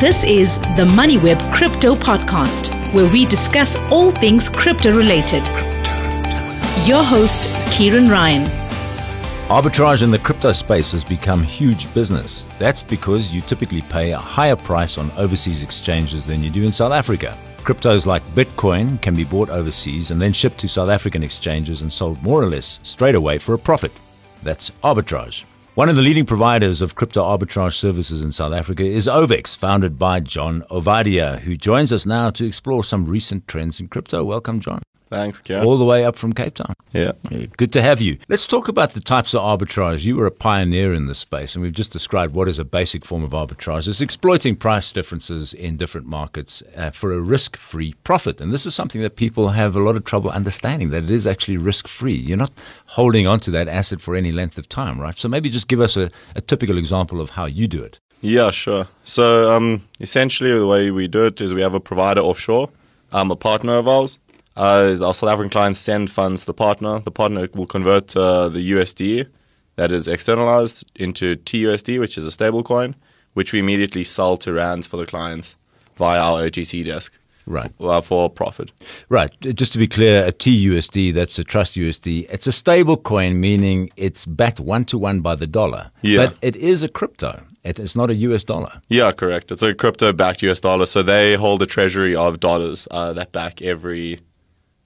This 0.00 0.22
is 0.22 0.56
the 0.76 0.84
MoneyWeb 0.84 1.52
Crypto 1.52 1.96
Podcast, 1.96 2.68
where 2.94 3.10
we 3.10 3.26
discuss 3.26 3.74
all 3.90 4.12
things 4.12 4.48
crypto 4.48 4.96
related. 4.96 5.44
Your 6.86 7.02
host, 7.02 7.48
Ciaran 7.72 8.08
Ryan. 8.08 8.46
Arbitrage 9.48 10.04
in 10.04 10.12
the 10.12 10.18
crypto 10.20 10.52
space 10.52 10.92
has 10.92 11.04
become 11.04 11.42
huge 11.42 11.92
business. 11.94 12.46
That's 12.60 12.80
because 12.80 13.32
you 13.32 13.40
typically 13.40 13.82
pay 13.82 14.12
a 14.12 14.18
higher 14.18 14.54
price 14.54 14.98
on 14.98 15.10
overseas 15.16 15.64
exchanges 15.64 16.24
than 16.24 16.44
you 16.44 16.50
do 16.50 16.62
in 16.62 16.70
South 16.70 16.92
Africa. 16.92 17.36
Cryptos 17.64 18.06
like 18.06 18.22
Bitcoin 18.36 19.02
can 19.02 19.16
be 19.16 19.24
bought 19.24 19.50
overseas 19.50 20.12
and 20.12 20.22
then 20.22 20.32
shipped 20.32 20.58
to 20.58 20.68
South 20.68 20.90
African 20.90 21.24
exchanges 21.24 21.82
and 21.82 21.92
sold 21.92 22.22
more 22.22 22.40
or 22.40 22.46
less 22.46 22.78
straight 22.84 23.16
away 23.16 23.36
for 23.36 23.54
a 23.54 23.58
profit. 23.58 23.90
That's 24.44 24.70
arbitrage. 24.84 25.44
One 25.78 25.88
of 25.88 25.94
the 25.94 26.02
leading 26.02 26.26
providers 26.26 26.82
of 26.82 26.96
crypto 26.96 27.22
arbitrage 27.22 27.74
services 27.74 28.20
in 28.20 28.32
South 28.32 28.52
Africa 28.52 28.84
is 28.84 29.06
OVEX, 29.06 29.56
founded 29.56 29.96
by 29.96 30.18
John 30.18 30.64
Ovadia, 30.72 31.38
who 31.42 31.56
joins 31.56 31.92
us 31.92 32.04
now 32.04 32.30
to 32.30 32.44
explore 32.44 32.82
some 32.82 33.06
recent 33.06 33.46
trends 33.46 33.78
in 33.78 33.86
crypto. 33.86 34.24
Welcome, 34.24 34.58
John. 34.58 34.82
Thanks, 35.08 35.40
Ciaran. 35.40 35.64
All 35.64 35.78
the 35.78 35.84
way 35.84 36.04
up 36.04 36.16
from 36.16 36.32
Cape 36.32 36.54
Town. 36.54 36.74
Yeah. 36.92 37.12
Yeah, 37.30 37.46
Good 37.56 37.72
to 37.72 37.82
have 37.82 38.00
you. 38.00 38.18
Let's 38.28 38.46
talk 38.46 38.68
about 38.68 38.92
the 38.92 39.00
types 39.00 39.34
of 39.34 39.40
arbitrage. 39.40 40.04
You 40.04 40.16
were 40.16 40.26
a 40.26 40.30
pioneer 40.30 40.92
in 40.92 41.06
this 41.06 41.18
space, 41.18 41.54
and 41.54 41.62
we've 41.62 41.72
just 41.72 41.92
described 41.92 42.34
what 42.34 42.48
is 42.48 42.58
a 42.58 42.64
basic 42.64 43.04
form 43.04 43.24
of 43.24 43.30
arbitrage. 43.30 43.88
It's 43.88 44.02
exploiting 44.02 44.54
price 44.54 44.92
differences 44.92 45.54
in 45.54 45.76
different 45.76 46.06
markets 46.06 46.62
uh, 46.76 46.90
for 46.90 47.12
a 47.12 47.20
risk 47.20 47.56
free 47.56 47.94
profit. 48.04 48.40
And 48.40 48.52
this 48.52 48.66
is 48.66 48.74
something 48.74 49.00
that 49.02 49.16
people 49.16 49.48
have 49.48 49.76
a 49.76 49.80
lot 49.80 49.96
of 49.96 50.04
trouble 50.04 50.30
understanding 50.30 50.90
that 50.90 51.04
it 51.04 51.10
is 51.10 51.26
actually 51.26 51.56
risk 51.56 51.88
free. 51.88 52.14
You're 52.16 52.36
not 52.36 52.52
holding 52.86 53.26
on 53.26 53.40
to 53.40 53.50
that 53.52 53.68
asset 53.68 54.00
for 54.00 54.14
any 54.14 54.32
length 54.32 54.58
of 54.58 54.68
time, 54.68 55.00
right? 55.00 55.18
So 55.18 55.28
maybe 55.28 55.48
just 55.48 55.68
give 55.68 55.80
us 55.80 55.96
a, 55.96 56.10
a 56.36 56.40
typical 56.42 56.76
example 56.76 57.20
of 57.20 57.30
how 57.30 57.46
you 57.46 57.66
do 57.66 57.82
it. 57.82 57.98
Yeah, 58.20 58.50
sure. 58.50 58.88
So 59.04 59.50
um, 59.50 59.84
essentially, 60.00 60.52
the 60.58 60.66
way 60.66 60.90
we 60.90 61.08
do 61.08 61.24
it 61.24 61.40
is 61.40 61.54
we 61.54 61.62
have 61.62 61.74
a 61.74 61.80
provider 61.80 62.20
offshore, 62.20 62.68
um, 63.12 63.30
a 63.30 63.36
partner 63.36 63.74
of 63.74 63.88
ours. 63.88 64.18
Uh, 64.58 64.98
our 65.00 65.14
South 65.14 65.30
African 65.30 65.50
clients 65.50 65.78
send 65.78 66.10
funds 66.10 66.40
to 66.40 66.46
the 66.46 66.54
partner. 66.54 66.98
The 66.98 67.12
partner 67.12 67.48
will 67.54 67.66
convert 67.66 68.16
uh, 68.16 68.48
the 68.48 68.72
USD 68.72 69.28
that 69.76 69.92
is 69.92 70.08
externalized 70.08 70.90
into 70.96 71.36
TUSD, 71.36 72.00
which 72.00 72.18
is 72.18 72.24
a 72.24 72.32
stable 72.32 72.64
coin, 72.64 72.96
which 73.34 73.52
we 73.52 73.60
immediately 73.60 74.02
sell 74.02 74.36
to 74.38 74.52
rands 74.52 74.88
for 74.88 74.96
the 74.96 75.06
clients 75.06 75.56
via 75.96 76.18
our 76.18 76.42
OTC 76.42 76.84
desk. 76.84 77.16
Right. 77.46 77.72
Uh, 77.80 78.02
for 78.02 78.28
profit. 78.28 78.72
Right. 79.08 79.32
Just 79.40 79.72
to 79.72 79.78
be 79.78 79.86
clear, 79.86 80.26
a 80.26 80.32
TUSD, 80.32 81.14
that's 81.14 81.38
a 81.38 81.44
trust 81.44 81.76
USD. 81.76 82.28
It's 82.28 82.46
a 82.46 82.52
stable 82.52 82.98
coin, 82.98 83.40
meaning 83.40 83.88
it's 83.96 84.26
backed 84.26 84.60
one 84.60 84.84
to 84.86 84.98
one 84.98 85.20
by 85.20 85.34
the 85.34 85.46
dollar. 85.46 85.90
Yeah. 86.02 86.26
But 86.26 86.36
it 86.42 86.56
is 86.56 86.82
a 86.82 86.88
crypto. 86.88 87.42
It 87.64 87.78
is 87.78 87.96
not 87.96 88.10
a 88.10 88.14
US 88.14 88.44
dollar. 88.44 88.82
Yeah, 88.88 89.12
correct. 89.12 89.50
It's 89.50 89.62
a 89.62 89.72
crypto 89.72 90.12
backed 90.12 90.42
US 90.42 90.60
dollar. 90.60 90.84
So 90.84 91.02
they 91.02 91.36
hold 91.36 91.62
a 91.62 91.66
treasury 91.66 92.14
of 92.14 92.40
dollars 92.40 92.86
uh, 92.90 93.14
that 93.14 93.32
back 93.32 93.62
every 93.62 94.20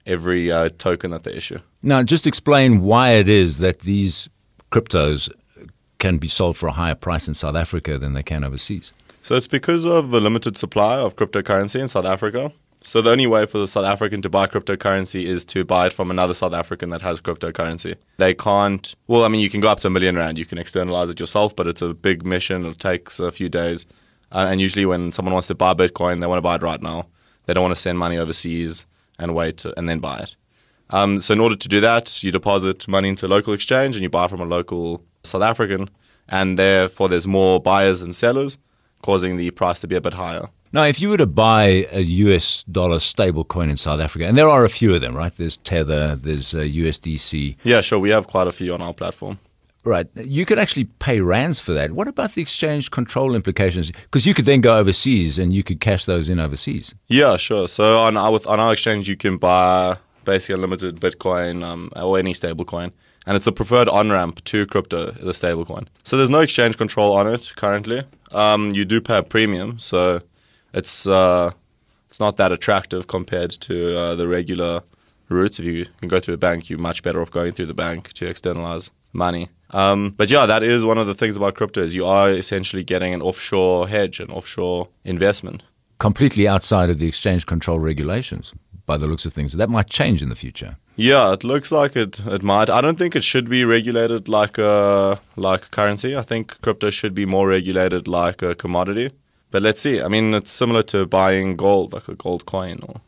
every 0.05 0.51
uh, 0.51 0.69
token 0.77 1.11
that 1.11 1.23
they 1.23 1.33
issue. 1.33 1.59
Now, 1.81 2.03
just 2.03 2.27
explain 2.27 2.81
why 2.81 3.11
it 3.11 3.29
is 3.29 3.57
that 3.59 3.79
these 3.79 4.29
cryptos 4.71 5.29
can 5.99 6.17
be 6.17 6.27
sold 6.27 6.57
for 6.57 6.67
a 6.67 6.71
higher 6.71 6.95
price 6.95 7.27
in 7.27 7.33
South 7.33 7.55
Africa 7.55 7.97
than 7.97 8.13
they 8.13 8.23
can 8.23 8.43
overseas. 8.43 8.93
So 9.21 9.35
it's 9.35 9.47
because 9.47 9.85
of 9.85 10.11
the 10.11 10.19
limited 10.19 10.57
supply 10.57 10.97
of 10.97 11.15
cryptocurrency 11.15 11.79
in 11.79 11.87
South 11.87 12.05
Africa. 12.05 12.51
So 12.81 13.01
the 13.01 13.11
only 13.11 13.27
way 13.27 13.45
for 13.45 13.59
the 13.59 13.67
South 13.67 13.85
African 13.85 14.21
to 14.23 14.29
buy 14.29 14.45
cryptocurrency 14.45 15.23
is 15.23 15.45
to 15.45 15.63
buy 15.63 15.87
it 15.87 15.93
from 15.93 16.11
another 16.11 16.33
South 16.33 16.53
African 16.53 16.89
that 16.89 17.01
has 17.01 17.21
cryptocurrency. 17.21 17.95
They 18.17 18.33
can't. 18.33 18.93
Well, 19.07 19.23
I 19.23 19.29
mean, 19.29 19.39
you 19.39 19.49
can 19.49 19.61
go 19.61 19.69
up 19.69 19.79
to 19.79 19.87
a 19.87 19.89
million 19.89 20.17
rand. 20.17 20.37
You 20.37 20.45
can 20.45 20.57
externalize 20.57 21.09
it 21.09 21.21
yourself, 21.21 21.55
but 21.55 21.67
it's 21.67 21.81
a 21.81 21.93
big 21.93 22.25
mission. 22.25 22.65
It 22.65 22.79
takes 22.79 23.21
a 23.21 23.31
few 23.31 23.47
days. 23.47 23.85
Uh, 24.33 24.47
and 24.49 24.59
usually, 24.59 24.85
when 24.85 25.13
someone 25.13 25.31
wants 25.31 25.47
to 25.47 25.55
buy 25.55 25.73
Bitcoin, 25.73 26.19
they 26.19 26.27
want 26.27 26.39
to 26.39 26.41
buy 26.41 26.55
it 26.55 26.61
right 26.61 26.81
now. 26.81 27.07
They 27.45 27.53
don't 27.53 27.63
want 27.63 27.75
to 27.75 27.81
send 27.81 27.97
money 27.97 28.17
overseas 28.17 28.85
and 29.19 29.35
wait 29.35 29.65
and 29.77 29.87
then 29.87 29.99
buy 29.99 30.19
it. 30.19 30.35
Um, 30.89 31.21
so 31.21 31.33
in 31.33 31.39
order 31.39 31.55
to 31.55 31.67
do 31.67 31.79
that, 31.81 32.23
you 32.23 32.31
deposit 32.31 32.87
money 32.87 33.09
into 33.09 33.25
a 33.25 33.27
local 33.27 33.53
exchange 33.53 33.95
and 33.95 34.03
you 34.03 34.09
buy 34.09 34.27
from 34.27 34.41
a 34.41 34.45
local 34.45 35.03
South 35.23 35.41
African, 35.41 35.89
and 36.29 36.57
therefore 36.57 37.09
there's 37.09 37.27
more 37.27 37.59
buyers 37.59 38.01
and 38.01 38.15
sellers, 38.15 38.57
causing 39.01 39.37
the 39.37 39.49
price 39.51 39.79
to 39.81 39.87
be 39.87 39.95
a 39.95 40.01
bit 40.01 40.13
higher. 40.13 40.47
Now, 40.71 40.85
if 40.85 40.99
you 40.99 41.09
were 41.09 41.17
to 41.17 41.27
buy 41.27 41.87
a 41.91 42.01
US 42.01 42.63
dollar 42.63 42.99
stable 42.99 43.43
coin 43.43 43.69
in 43.69 43.77
South 43.77 43.99
Africa, 43.99 44.25
and 44.25 44.37
there 44.37 44.49
are 44.49 44.65
a 44.65 44.69
few 44.69 44.93
of 44.95 45.01
them, 45.01 45.15
right? 45.15 45.35
There's 45.35 45.57
Tether, 45.57 46.15
there's 46.15 46.55
uh, 46.55 46.59
USDC. 46.59 47.57
Yeah, 47.63 47.81
sure. 47.81 47.99
We 47.99 48.09
have 48.09 48.25
quite 48.27 48.47
a 48.47 48.51
few 48.51 48.73
on 48.73 48.81
our 48.81 48.93
platform. 48.93 49.39
Right. 49.85 50.07
You 50.15 50.45
could 50.45 50.59
actually 50.59 50.85
pay 50.85 51.19
rands 51.19 51.59
for 51.59 51.73
that. 51.73 51.91
What 51.91 52.07
about 52.07 52.35
the 52.35 52.41
exchange 52.41 52.91
control 52.91 53.35
implications? 53.35 53.91
Because 53.91 54.25
you 54.25 54.33
could 54.33 54.45
then 54.45 54.61
go 54.61 54.77
overseas 54.77 55.37
and 55.37 55.53
you 55.53 55.61
could 55.61 55.81
cash 55.81 56.05
those 56.05 56.29
in 56.29 56.39
overseas. 56.39 56.95
Yeah, 57.07 57.35
sure. 57.35 57.67
So 57.67 57.97
on 57.97 58.15
our 58.15 58.31
with, 58.31 58.47
on 58.47 58.61
our 58.61 58.71
exchange, 58.71 59.09
you 59.09 59.17
can 59.17 59.37
buy 59.37 59.97
basically 60.23 60.55
unlimited 60.55 61.01
Bitcoin 61.01 61.63
um, 61.63 61.91
or 61.95 62.17
any 62.17 62.33
stablecoin, 62.33 62.91
and 63.27 63.35
it's 63.35 63.43
the 63.43 63.51
preferred 63.51 63.89
on 63.89 64.09
ramp 64.09 64.41
to 64.45 64.65
crypto, 64.67 65.11
the 65.11 65.31
stablecoin. 65.31 65.87
So 66.03 66.15
there's 66.15 66.29
no 66.29 66.39
exchange 66.39 66.77
control 66.77 67.11
on 67.11 67.27
it 67.27 67.51
currently. 67.57 68.03
Um, 68.31 68.71
you 68.71 68.85
do 68.85 69.01
pay 69.01 69.17
a 69.17 69.23
premium, 69.23 69.79
so 69.79 70.21
it's 70.73 71.07
uh, 71.07 71.51
it's 72.09 72.21
not 72.21 72.37
that 72.37 72.53
attractive 72.53 73.07
compared 73.07 73.51
to 73.51 73.97
uh, 73.97 74.15
the 74.15 74.29
regular 74.29 74.81
routes. 75.27 75.59
If 75.59 75.65
you 75.65 75.85
can 75.99 76.07
go 76.07 76.21
through 76.21 76.35
the 76.35 76.39
bank, 76.39 76.69
you're 76.69 76.79
much 76.79 77.03
better 77.03 77.21
off 77.21 77.31
going 77.31 77.51
through 77.51 77.65
the 77.65 77.73
bank 77.73 78.13
to 78.13 78.27
externalize 78.27 78.91
money. 79.13 79.49
Um, 79.71 80.13
but 80.17 80.29
yeah, 80.29 80.45
that 80.45 80.63
is 80.63 80.85
one 80.85 80.97
of 80.97 81.07
the 81.07 81.15
things 81.15 81.37
about 81.37 81.55
crypto 81.55 81.81
is 81.81 81.95
you 81.95 82.05
are 82.05 82.29
essentially 82.29 82.83
getting 82.83 83.13
an 83.13 83.21
offshore 83.21 83.87
hedge, 83.87 84.19
an 84.19 84.29
offshore 84.29 84.89
investment. 85.03 85.63
Completely 85.99 86.47
outside 86.47 86.89
of 86.89 86.99
the 86.99 87.07
exchange 87.07 87.45
control 87.45 87.79
regulations, 87.79 88.53
by 88.85 88.97
the 88.97 89.07
looks 89.07 89.25
of 89.25 89.33
things. 89.33 89.53
That 89.53 89.69
might 89.69 89.87
change 89.87 90.21
in 90.21 90.29
the 90.29 90.35
future. 90.35 90.77
Yeah, 90.95 91.33
it 91.33 91.43
looks 91.43 91.71
like 91.71 91.95
it. 91.95 92.19
It 92.19 92.43
might. 92.43 92.69
I 92.69 92.81
don't 92.81 92.97
think 92.97 93.15
it 93.15 93.23
should 93.23 93.49
be 93.49 93.65
regulated 93.65 94.27
like 94.27 94.57
a 94.57 95.19
like 95.35 95.71
currency. 95.71 96.15
I 96.15 96.21
think 96.21 96.59
crypto 96.61 96.89
should 96.89 97.15
be 97.15 97.25
more 97.25 97.47
regulated 97.47 98.07
like 98.07 98.41
a 98.41 98.53
commodity. 98.53 99.11
But 99.49 99.61
let's 99.61 99.79
see. 99.79 100.01
I 100.01 100.07
mean, 100.07 100.33
it's 100.33 100.51
similar 100.51 100.83
to 100.83 101.05
buying 101.05 101.55
gold, 101.55 101.93
like 101.93 102.07
a 102.07 102.15
gold 102.15 102.45
coin 102.45 102.79
or 102.83 103.01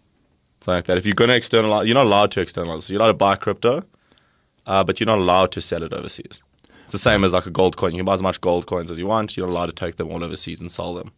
something 0.62 0.78
like 0.78 0.86
that. 0.86 0.98
If 0.98 1.06
you're 1.06 1.16
going 1.16 1.30
to 1.30 1.36
externalize, 1.36 1.88
you're 1.88 1.96
not 1.96 2.06
allowed 2.06 2.32
to 2.32 2.42
externalize. 2.42 2.90
You're 2.90 3.02
allowed 3.02 3.08
to 3.08 3.14
buy 3.14 3.36
crypto, 3.36 3.84
uh, 4.66 4.84
but 4.84 5.00
you're 5.00 5.08
not 5.08 5.20
allowed 5.20 5.52
to 5.54 5.62
sell 5.62 5.84
it 5.84 5.94
overseas. 5.94 6.42
It's 6.84 6.92
the 6.92 6.98
same 7.00 7.24
as 7.24 7.34
like 7.34 7.46
a 7.48 7.52
gold 7.52 7.78
coin. 7.78 7.92
You 7.92 7.98
can 8.00 8.06
buy 8.06 8.14
as 8.14 8.22
much 8.22 8.40
gold 8.42 8.68
coins 8.68 8.92
as 8.92 9.00
you 9.00 9.08
want. 9.08 9.36
You're 9.36 9.48
not 9.48 9.54
allowed 9.54 9.66
to 9.68 9.72
take 9.74 9.96
them 9.98 10.12
all 10.12 10.24
overseas 10.24 10.62
and 10.62 10.72
sell 10.72 10.94
them. 10.94 11.12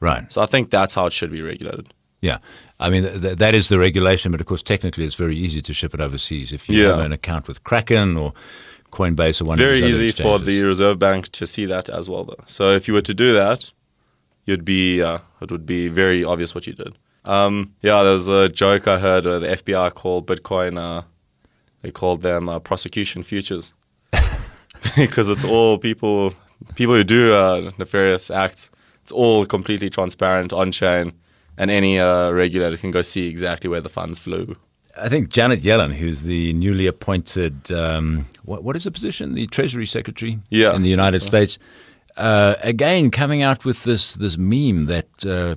Right. 0.00 0.30
So 0.32 0.42
I 0.42 0.46
think 0.46 0.70
that's 0.70 0.94
how 0.94 1.06
it 1.06 1.12
should 1.12 1.30
be 1.32 1.42
regulated. 1.42 1.92
Yeah. 2.20 2.38
I 2.78 2.88
mean, 2.90 3.20
th- 3.20 3.38
that 3.38 3.54
is 3.54 3.68
the 3.68 3.78
regulation, 3.78 4.30
but 4.30 4.40
of 4.40 4.46
course, 4.46 4.62
technically, 4.62 5.04
it's 5.04 5.16
very 5.16 5.36
easy 5.36 5.60
to 5.62 5.74
ship 5.74 5.92
it 5.94 6.00
overseas. 6.00 6.52
If 6.52 6.68
you 6.68 6.82
Yeah. 6.82 6.88
have 6.90 6.98
an 7.00 7.12
account 7.12 7.48
with 7.48 7.64
Kraken 7.64 8.16
or 8.16 8.32
Coinbase 8.92 9.40
or 9.40 9.46
one 9.46 9.58
Very 9.58 9.78
of 9.80 9.86
these 9.86 9.96
other 9.96 10.04
easy 10.04 10.22
for 10.22 10.38
the. 10.38 10.62
Reserve 10.62 10.98
Bank 10.98 11.30
to 11.30 11.46
see 11.46 11.66
that 11.66 11.88
as 11.88 12.08
well, 12.08 12.24
though. 12.24 12.44
So 12.46 12.70
if 12.72 12.86
you 12.86 12.94
were 12.94 13.02
to 13.02 13.14
do 13.14 13.32
that, 13.32 13.72
you'd 14.46 14.64
be 14.64 15.02
uh, 15.02 15.18
it 15.40 15.50
would 15.50 15.66
be 15.66 15.88
very 15.88 16.22
obvious 16.24 16.54
what 16.54 16.66
you 16.66 16.74
did. 16.74 16.94
Um, 17.24 17.72
yeah, 17.82 18.02
there 18.02 18.12
was 18.12 18.28
a 18.28 18.48
joke 18.48 18.86
I 18.88 18.98
heard 18.98 19.24
where 19.24 19.38
the 19.40 19.48
FBI 19.48 19.90
called 19.94 20.26
Bitcoin. 20.26 20.78
Uh, 20.78 21.02
they 21.82 21.90
called 21.90 22.22
them 22.22 22.48
uh, 22.48 22.58
prosecution 22.58 23.22
futures 23.22 23.72
because 24.96 25.28
it's 25.28 25.44
all 25.44 25.78
people 25.78 26.32
people 26.74 26.94
who 26.94 27.04
do 27.04 27.34
uh, 27.34 27.70
nefarious 27.78 28.30
acts. 28.30 28.70
It's 29.02 29.12
all 29.12 29.44
completely 29.46 29.90
transparent 29.90 30.52
on 30.52 30.70
chain, 30.70 31.12
and 31.58 31.70
any 31.70 31.98
uh, 31.98 32.30
regulator 32.30 32.76
can 32.76 32.90
go 32.92 33.02
see 33.02 33.26
exactly 33.28 33.68
where 33.68 33.80
the 33.80 33.88
funds 33.88 34.18
flew. 34.18 34.56
I 34.96 35.08
think 35.08 35.30
Janet 35.30 35.62
Yellen, 35.62 35.92
who's 35.94 36.22
the 36.22 36.52
newly 36.52 36.86
appointed, 36.86 37.72
um, 37.72 38.26
what, 38.44 38.62
what 38.62 38.76
is 38.76 38.84
the 38.84 38.90
position? 38.90 39.34
The 39.34 39.46
Treasury 39.46 39.86
Secretary 39.86 40.38
Yeah, 40.50 40.76
in 40.76 40.82
the 40.82 40.90
United 40.90 41.20
so. 41.20 41.28
States. 41.28 41.58
Uh, 42.16 42.56
again, 42.62 43.10
coming 43.10 43.42
out 43.42 43.64
with 43.64 43.84
this 43.84 44.14
this 44.14 44.36
meme 44.36 44.86
that 44.86 45.08
uh, 45.26 45.56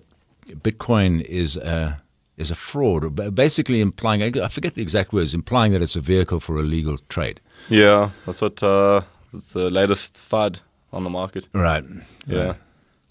Bitcoin 0.61 1.21
is 1.25 1.57
a, 1.57 2.01
is 2.37 2.51
a 2.51 2.55
fraud, 2.55 3.35
basically 3.35 3.81
implying, 3.81 4.21
I 4.39 4.47
forget 4.47 4.75
the 4.75 4.81
exact 4.81 5.13
words, 5.13 5.33
implying 5.33 5.71
that 5.73 5.81
it's 5.81 5.95
a 5.95 6.01
vehicle 6.01 6.39
for 6.39 6.59
illegal 6.59 6.97
trade. 7.09 7.39
Yeah, 7.69 8.11
that's 8.25 8.41
what 8.41 8.61
uh, 8.61 9.01
that's 9.31 9.53
the 9.53 9.69
latest 9.69 10.17
fad 10.17 10.59
on 10.91 11.03
the 11.03 11.09
market. 11.09 11.47
Right. 11.53 11.83
Yeah. 12.27 12.55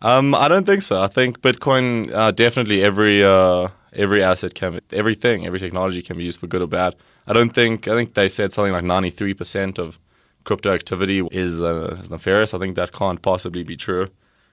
Um, 0.03 0.35
I 0.35 0.49
don't 0.49 0.67
think 0.67 0.83
so. 0.83 1.01
I 1.01 1.07
think 1.07 1.41
Bitcoin 1.41 2.13
uh, 2.13 2.31
definitely 2.31 2.83
every 2.83 3.25
uh, 3.25 3.69
every 3.93 4.23
asset 4.23 4.55
can 4.55 4.81
everything 4.93 5.47
every 5.47 5.59
technology 5.59 6.03
can 6.03 6.19
be 6.19 6.25
used 6.25 6.41
for 6.41 6.47
good 6.47 6.63
or 6.63 6.67
bad. 6.67 6.95
I 7.27 7.33
don't 7.33 7.51
think 7.51 7.89
I 7.89 7.95
think 7.95 8.15
they 8.15 8.29
said 8.29 8.53
something 8.53 8.73
like 8.73 8.85
ninety 8.85 9.11
three 9.11 9.35
percent 9.35 9.79
of 9.79 9.99
crypto 10.45 10.73
activity 10.73 11.27
is, 11.33 11.63
uh, 11.63 11.97
is 12.01 12.11
nefarious. 12.11 12.53
I 12.53 12.59
think 12.59 12.77
that 12.77 12.93
can't 12.93 13.23
possibly 13.23 13.63
be 13.63 13.77
true. 13.77 14.09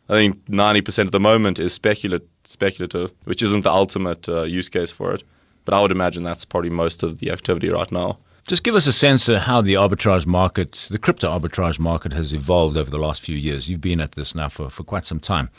I 0.10 0.14
think 0.14 0.50
ninety 0.50 0.82
percent 0.82 1.08
at 1.08 1.12
the 1.12 1.20
moment 1.20 1.60
is 1.60 1.74
specula- 1.74 2.22
speculative, 2.44 3.12
which 3.26 3.42
isn't 3.42 3.64
the 3.64 3.72
ultimate 3.72 4.28
uh, 4.28 4.44
use 4.44 4.70
case 4.70 4.92
for 4.92 5.14
it. 5.14 5.24
But 5.66 5.74
I 5.74 5.82
would 5.82 5.92
imagine 5.92 6.24
that's 6.24 6.46
probably 6.46 6.70
most 6.72 7.04
of 7.04 7.20
the 7.20 7.32
activity 7.32 7.70
right 7.70 7.92
now. 7.92 8.18
Just 8.48 8.64
give 8.64 8.76
us 8.76 8.88
a 8.88 8.94
sense 8.94 9.30
of 9.30 9.42
how 9.42 9.62
the 9.62 9.76
arbitrage 9.76 10.26
market, 10.26 10.88
the 10.90 10.98
crypto 10.98 11.30
arbitrage 11.30 11.80
market, 11.80 12.12
has 12.14 12.34
evolved 12.34 12.76
over 12.76 12.90
the 12.90 12.98
last 12.98 13.22
few 13.22 13.38
years. 13.38 13.70
You've 13.70 13.82
been 13.82 14.02
at 14.02 14.14
this 14.14 14.34
now 14.34 14.50
for, 14.50 14.70
for 14.70 14.84
quite 14.84 15.06
some 15.06 15.20
time, 15.20 15.50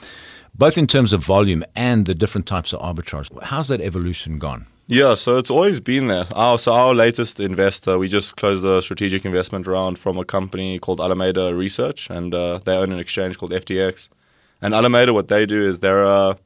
both 0.54 0.76
in 0.76 0.86
terms 0.88 1.12
of 1.12 1.24
volume 1.24 1.64
and 1.76 2.06
the 2.06 2.14
different 2.14 2.46
types 2.46 2.72
of 2.72 2.80
arbitrage. 2.80 3.30
How's 3.44 3.68
that 3.68 3.80
evolution 3.80 4.38
gone? 4.38 4.66
Yeah, 4.88 5.14
so 5.14 5.38
it's 5.38 5.50
always 5.50 5.78
been 5.80 6.08
there. 6.08 6.24
Our, 6.34 6.58
so 6.58 6.72
our 6.72 6.92
latest 6.92 7.38
investor, 7.38 7.98
we 7.98 8.08
just 8.08 8.36
closed 8.36 8.64
a 8.64 8.82
strategic 8.82 9.24
investment 9.24 9.66
round 9.66 9.98
from 9.98 10.18
a 10.18 10.24
company 10.24 10.78
called 10.80 11.00
Alameda 11.00 11.54
Research, 11.54 12.10
and 12.10 12.34
uh, 12.34 12.58
they 12.64 12.74
own 12.74 12.92
an 12.92 12.98
exchange 12.98 13.38
called 13.38 13.52
FTX. 13.52 14.08
And 14.62 14.74
Alameda, 14.74 15.12
what 15.12 15.28
they 15.28 15.44
do 15.44 15.66
is 15.66 15.80
they're 15.80 16.04
a, 16.04 16.38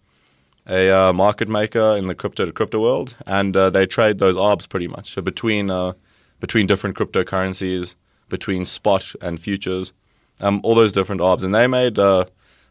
a 0.66 0.90
uh, 0.90 1.12
market 1.12 1.48
maker 1.48 1.96
in 1.96 2.08
the 2.08 2.14
crypto 2.14 2.46
to 2.46 2.52
crypto 2.52 2.80
world, 2.80 3.14
and 3.26 3.56
uh, 3.56 3.70
they 3.70 3.86
trade 3.86 4.18
those 4.18 4.36
arbs 4.36 4.66
pretty 4.66 4.88
much. 4.88 5.12
So 5.12 5.22
between 5.22 5.70
uh, 5.70 5.92
between 6.40 6.66
different 6.66 6.96
cryptocurrencies, 6.96 7.94
between 8.28 8.64
spot 8.64 9.14
and 9.20 9.38
futures, 9.38 9.92
um, 10.40 10.60
all 10.64 10.74
those 10.74 10.92
different 10.92 11.20
arbs, 11.20 11.44
and 11.44 11.54
they 11.54 11.66
made 11.66 11.98
uh, 11.98 12.24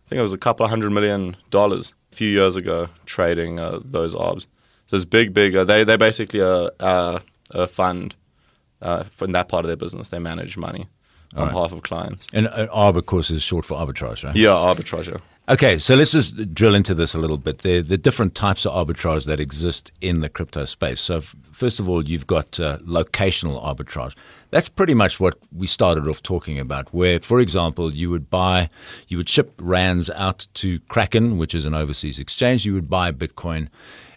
I 0.05 0.09
think 0.09 0.19
it 0.19 0.23
was 0.23 0.33
a 0.33 0.37
couple 0.37 0.63
of 0.63 0.69
hundred 0.69 0.91
million 0.91 1.37
dollars 1.49 1.93
a 2.11 2.15
few 2.15 2.29
years 2.29 2.55
ago 2.55 2.89
trading 3.05 3.59
uh, 3.59 3.79
those 3.83 4.15
arbs. 4.15 4.47
So 4.87 4.95
it's 4.95 5.05
big, 5.05 5.33
big. 5.33 5.55
Uh, 5.55 5.63
they 5.63 5.83
they 5.83 5.97
basically 5.97 6.41
a, 6.41 6.69
a, 6.79 7.21
a 7.51 7.67
fund 7.67 8.15
uh, 8.81 9.03
in 9.21 9.31
that 9.31 9.47
part 9.47 9.65
of 9.65 9.67
their 9.67 9.77
business. 9.77 10.09
They 10.09 10.19
manage 10.19 10.57
money 10.57 10.87
on 11.35 11.43
right. 11.43 11.53
behalf 11.53 11.71
of 11.71 11.81
clients. 11.81 12.27
And 12.33 12.47
uh, 12.47 12.67
arb, 12.67 12.95
of 12.97 13.05
course, 13.07 13.31
is 13.31 13.41
short 13.41 13.65
for 13.65 13.75
arbitrage, 13.75 14.23
right? 14.23 14.35
Yeah, 14.35 14.49
arbitrage. 14.49 15.19
Okay, 15.47 15.77
so 15.77 15.93
let's 15.93 16.11
just 16.11 16.55
drill 16.55 16.73
into 16.73 16.95
this 16.95 17.13
a 17.13 17.19
little 17.19 17.37
bit. 17.37 17.59
The 17.59 17.81
the 17.81 17.99
different 17.99 18.33
types 18.33 18.65
of 18.65 18.73
arbitrage 18.73 19.25
that 19.25 19.39
exist 19.39 19.91
in 20.01 20.21
the 20.21 20.29
crypto 20.29 20.65
space. 20.65 20.99
So, 20.99 21.17
f- 21.17 21.35
first 21.51 21.79
of 21.79 21.87
all, 21.87 22.03
you've 22.03 22.25
got 22.25 22.59
uh, 22.59 22.79
locational 22.79 23.63
arbitrage. 23.63 24.15
That's 24.49 24.69
pretty 24.69 24.95
much 24.95 25.19
what 25.19 25.37
we 25.55 25.67
started 25.67 26.07
off 26.07 26.23
talking 26.23 26.57
about. 26.59 26.91
Where, 26.95 27.19
for 27.19 27.39
example, 27.39 27.93
you 27.93 28.09
would 28.09 28.27
buy, 28.31 28.71
you 29.07 29.17
would 29.17 29.29
ship 29.29 29.53
rands 29.61 30.09
out 30.09 30.47
to 30.55 30.79
Kraken, 30.87 31.37
which 31.37 31.53
is 31.53 31.65
an 31.65 31.75
overseas 31.75 32.17
exchange. 32.17 32.65
You 32.65 32.73
would 32.73 32.89
buy 32.89 33.11
Bitcoin, 33.11 33.67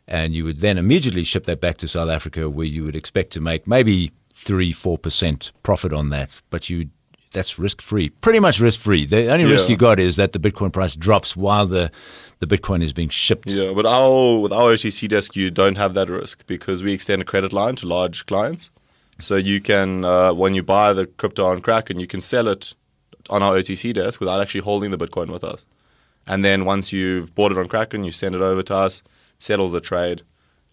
and 0.06 0.34
you 0.34 0.44
would 0.44 0.62
then 0.62 0.78
immediately 0.78 1.24
ship 1.24 1.44
that 1.44 1.60
back 1.60 1.76
to 1.78 1.88
South 1.88 2.08
Africa, 2.08 2.48
where 2.48 2.64
you 2.64 2.84
would 2.84 2.96
expect 2.96 3.32
to 3.32 3.40
make 3.42 3.66
maybe 3.66 4.12
three, 4.32 4.72
four 4.72 4.96
percent 4.96 5.52
profit 5.62 5.92
on 5.92 6.08
that, 6.08 6.40
but 6.48 6.70
you 6.70 6.88
that's 7.32 7.58
risk 7.58 7.80
free, 7.82 8.08
pretty 8.08 8.40
much 8.40 8.60
risk 8.60 8.80
free. 8.80 9.04
The 9.06 9.30
only 9.32 9.44
risk 9.44 9.64
Yeah. 9.68 9.72
you 9.72 9.76
got 9.76 9.98
is 10.00 10.16
that 10.16 10.32
the 10.32 10.38
Bitcoin 10.38 10.72
price 10.72 10.94
drops 10.94 11.36
while 11.36 11.66
the 11.66 11.90
the 12.40 12.46
Bitcoin 12.46 12.84
is 12.84 12.92
being 12.92 13.08
shipped. 13.08 13.50
Yeah, 13.50 13.72
but 13.72 13.84
our 13.84 14.38
with 14.38 14.52
our 14.52 14.72
OTC 14.72 15.08
desk, 15.08 15.34
you 15.34 15.50
don't 15.50 15.76
have 15.76 15.94
that 15.94 16.08
risk 16.08 16.46
because 16.46 16.82
we 16.84 16.92
extend 16.92 17.20
a 17.20 17.24
credit 17.24 17.52
line 17.52 17.74
to 17.76 17.86
large 17.88 18.26
clients. 18.26 18.70
So 19.18 19.34
you 19.34 19.60
can, 19.60 20.04
uh, 20.04 20.32
when 20.32 20.54
you 20.54 20.62
buy 20.62 20.92
the 20.92 21.06
crypto 21.06 21.46
on 21.46 21.60
Kraken, 21.60 21.98
you 21.98 22.06
can 22.06 22.20
sell 22.20 22.46
it 22.46 22.74
on 23.28 23.42
our 23.42 23.56
OTC 23.56 23.92
desk 23.92 24.20
without 24.20 24.40
actually 24.40 24.60
holding 24.60 24.92
the 24.92 24.96
Bitcoin 24.98 25.32
with 25.32 25.42
us. 25.42 25.66
And 26.28 26.44
then 26.44 26.64
once 26.64 26.92
you've 26.92 27.34
bought 27.34 27.50
it 27.50 27.58
on 27.58 27.66
Kraken, 27.66 28.04
you 28.04 28.12
send 28.12 28.36
it 28.36 28.40
over 28.40 28.62
to 28.62 28.76
us, 28.76 29.02
settles 29.38 29.72
the 29.72 29.80
trade, 29.80 30.22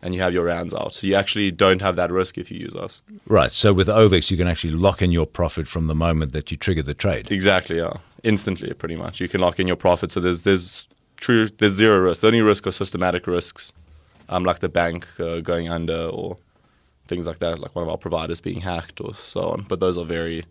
and 0.06 0.14
you 0.14 0.22
have 0.22 0.36
your 0.36 0.44
rands 0.44 0.72
out. 0.72 0.94
So 0.94 1.08
you 1.08 1.16
actually 1.16 1.50
don't 1.50 1.82
have 1.82 1.96
that 1.96 2.12
risk 2.12 2.38
if 2.38 2.52
you 2.52 2.60
use 2.60 2.76
us. 2.76 3.02
Right. 3.26 3.52
So 3.52 3.74
with 3.74 3.88
OVEX, 3.88 4.30
you 4.30 4.38
can 4.38 4.48
actually 4.48 4.74
lock 4.74 5.02
in 5.02 5.12
your 5.12 5.26
profit 5.26 5.68
from 5.68 5.88
the 5.88 5.96
moment 5.96 6.32
that 6.34 6.52
you 6.52 6.58
trigger 6.58 6.84
the 6.84 6.94
trade. 6.94 7.32
Exactly, 7.32 7.78
yeah. 7.78 7.94
Instantly, 8.24 8.72
pretty 8.74 8.96
much. 8.96 9.20
You 9.20 9.28
can 9.28 9.42
lock 9.42 9.60
in 9.60 9.66
your 9.66 9.76
profit. 9.76 10.12
So 10.12 10.20
there's 10.20 10.44
there's 10.44 10.88
true 11.18 11.48
there's 11.48 11.74
zero 11.74 11.98
risk. 11.98 12.22
The 12.22 12.28
only 12.28 12.44
risk 12.44 12.68
are 12.68 12.72
systematic 12.72 13.26
risks, 13.26 13.74
um, 14.30 14.44
like 14.44 14.60
the 14.60 14.70
bank 14.70 15.08
uh, 15.20 15.40
going 15.40 15.70
under 15.70 16.06
or 16.06 16.38
things 17.08 17.26
like 17.26 17.40
that, 17.40 17.60
like 17.60 17.76
one 17.76 17.82
of 17.82 17.90
our 17.90 17.98
providers 17.98 18.40
being 18.40 18.62
hacked 18.62 19.02
or 19.02 19.16
so 19.16 19.42
on. 19.50 19.66
But 19.68 19.80
those 19.80 19.98
are 19.98 20.06
very, 20.06 20.46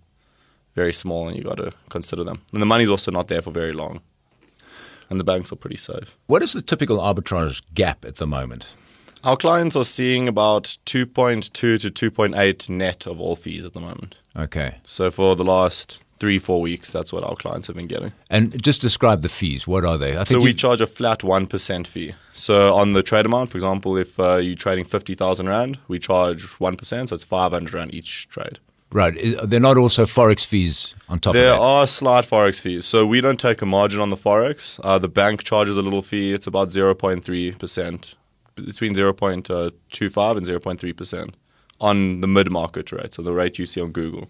very 0.75 0.93
small, 0.93 1.29
and 1.29 1.37
you 1.37 1.45
got 1.45 1.59
to 1.59 1.73
consider 1.91 2.25
them. 2.25 2.43
And 2.53 2.61
the 2.61 2.67
money's 2.67 2.91
also 2.91 3.13
not 3.13 3.29
there 3.29 3.43
for 3.43 3.53
very 3.53 3.73
long, 3.73 4.01
and 5.11 5.21
the 5.21 5.25
banks 5.25 5.53
are 5.53 5.57
pretty 5.57 5.77
safe. 5.77 6.17
What 6.27 6.43
is 6.43 6.55
the 6.55 6.63
typical 6.63 6.99
arbitrage 6.99 7.63
gap 7.73 8.05
at 8.05 8.17
the 8.17 8.27
moment? 8.27 8.67
Our 9.25 9.37
clients 9.37 9.75
are 9.75 9.85
seeing 9.85 10.29
about 10.29 10.77
2.2 10.87 11.51
to 11.53 11.79
2.8 11.79 12.69
net 12.69 13.07
of 13.07 13.21
all 13.21 13.37
fees 13.37 13.65
at 13.65 13.73
the 13.73 13.81
moment. 13.81 14.17
Okay. 14.37 14.77
So 14.85 15.11
for 15.11 15.35
the 15.35 15.45
last 15.45 16.01
three, 16.19 16.39
four 16.39 16.61
weeks, 16.61 16.93
that's 16.93 17.13
what 17.13 17.25
our 17.25 17.35
clients 17.35 17.67
have 17.69 17.77
been 17.77 17.87
getting. 17.87 18.13
And 18.29 18.63
just 18.63 18.81
describe 18.81 19.23
the 19.23 19.29
fees. 19.29 19.67
What 19.67 19.85
are 19.85 19.97
they? 19.97 20.17
I 20.17 20.25
So 20.25 20.39
we 20.41 20.51
you- 20.51 20.53
charge 20.55 20.81
a 20.83 20.87
flat 20.87 21.21
1% 21.21 21.87
fee. 21.87 22.13
So 22.35 22.75
on 22.75 22.93
the 22.93 23.03
trade 23.03 23.25
amount, 23.27 23.51
for 23.51 23.57
example, 23.57 23.97
if 23.97 24.19
uh, 24.21 24.37
you're 24.37 24.57
trading 24.57 24.85
50,000 24.85 25.49
Rand, 25.49 25.79
we 25.89 25.99
charge 25.99 26.43
1%, 26.43 27.09
so 27.09 27.15
it's 27.15 27.25
500 27.25 27.73
Rand 27.75 27.95
each 27.95 28.29
trade. 28.29 28.59
right. 28.93 29.15
They're 29.43 29.59
not 29.59 29.77
also 29.79 30.05
forex 30.05 30.45
fees 30.45 30.95
on 31.09 31.19
top 31.21 31.33
There 31.33 31.53
of 31.53 31.57
that. 31.57 31.59
There 31.61 31.67
are 31.67 31.87
slight 31.87 32.25
forex 32.27 32.61
fees. 32.61 32.85
So 32.85 33.05
we 33.07 33.21
don't 33.21 33.41
take 33.41 33.63
a 33.63 33.67
margin 33.67 34.01
on 34.01 34.11
the 34.11 34.17
forex. 34.17 34.79
Uh, 34.85 34.99
the 34.99 35.09
bank 35.09 35.43
charges 35.43 35.77
a 35.79 35.83
little 35.83 36.03
fee. 36.03 36.33
It's 36.33 36.47
about 36.47 36.69
0.3%, 36.69 38.15
between 38.55 38.95
0.25 38.95 40.37
and 40.37 40.47
0.3% 40.47 41.35
on 41.81 42.21
the 42.21 42.27
mid-market 42.29 42.93
rate. 42.93 43.15
So 43.15 43.23
the 43.23 43.33
rate 43.33 43.59
you 43.59 43.67
see 43.67 43.81
on 43.81 43.93
Google, 43.93 44.29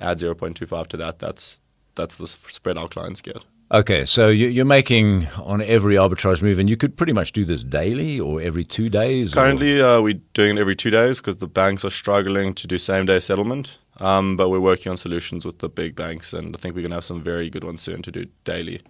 add 0.00 0.18
0.25 0.18 0.86
to 0.88 0.96
that. 0.98 1.18
That's 1.18 1.60
that's 1.96 2.16
the 2.16 2.26
spread 2.28 2.78
our 2.78 2.88
clients 2.88 3.20
get. 3.20 3.44
Okay, 3.72 4.04
so 4.04 4.28
you- 4.28 4.46
you're 4.48 4.64
making 4.64 5.26
on 5.36 5.60
every 5.60 5.96
arbitrage 5.96 6.40
move, 6.40 6.58
and 6.58 6.70
you 6.70 6.76
could 6.76 6.96
pretty 6.96 7.12
much 7.12 7.32
do 7.32 7.44
this 7.44 7.62
daily 7.62 8.18
or 8.18 8.40
every 8.40 8.64
two 8.64 8.88
days. 8.88 9.34
Currently, 9.34 9.82
uh, 9.82 10.00
we're 10.00 10.20
doing 10.34 10.56
it 10.56 10.60
every 10.60 10.74
two 10.76 10.90
days 10.90 11.20
because 11.20 11.38
the 11.38 11.46
banks 11.48 11.84
are 11.84 11.90
struggling 11.90 12.54
to 12.54 12.66
do 12.66 12.78
same 12.78 13.06
day 13.06 13.18
settlement. 13.18 13.78
Um, 13.98 14.36
but 14.36 14.48
we're 14.48 14.60
working 14.60 14.90
on 14.90 14.96
solutions 14.96 15.44
with 15.44 15.58
the 15.58 15.68
big 15.68 15.94
banks, 15.94 16.32
and 16.32 16.56
I 16.56 16.58
think 16.58 16.74
we're 16.74 16.80
going 16.80 16.90
to 16.92 16.96
have 16.96 17.04
some 17.04 17.20
very 17.20 17.50
good 17.50 17.64
ones 17.64 17.82
soon 17.82 18.00
to 18.02 18.10
do 18.10 18.26
daily 18.44 18.80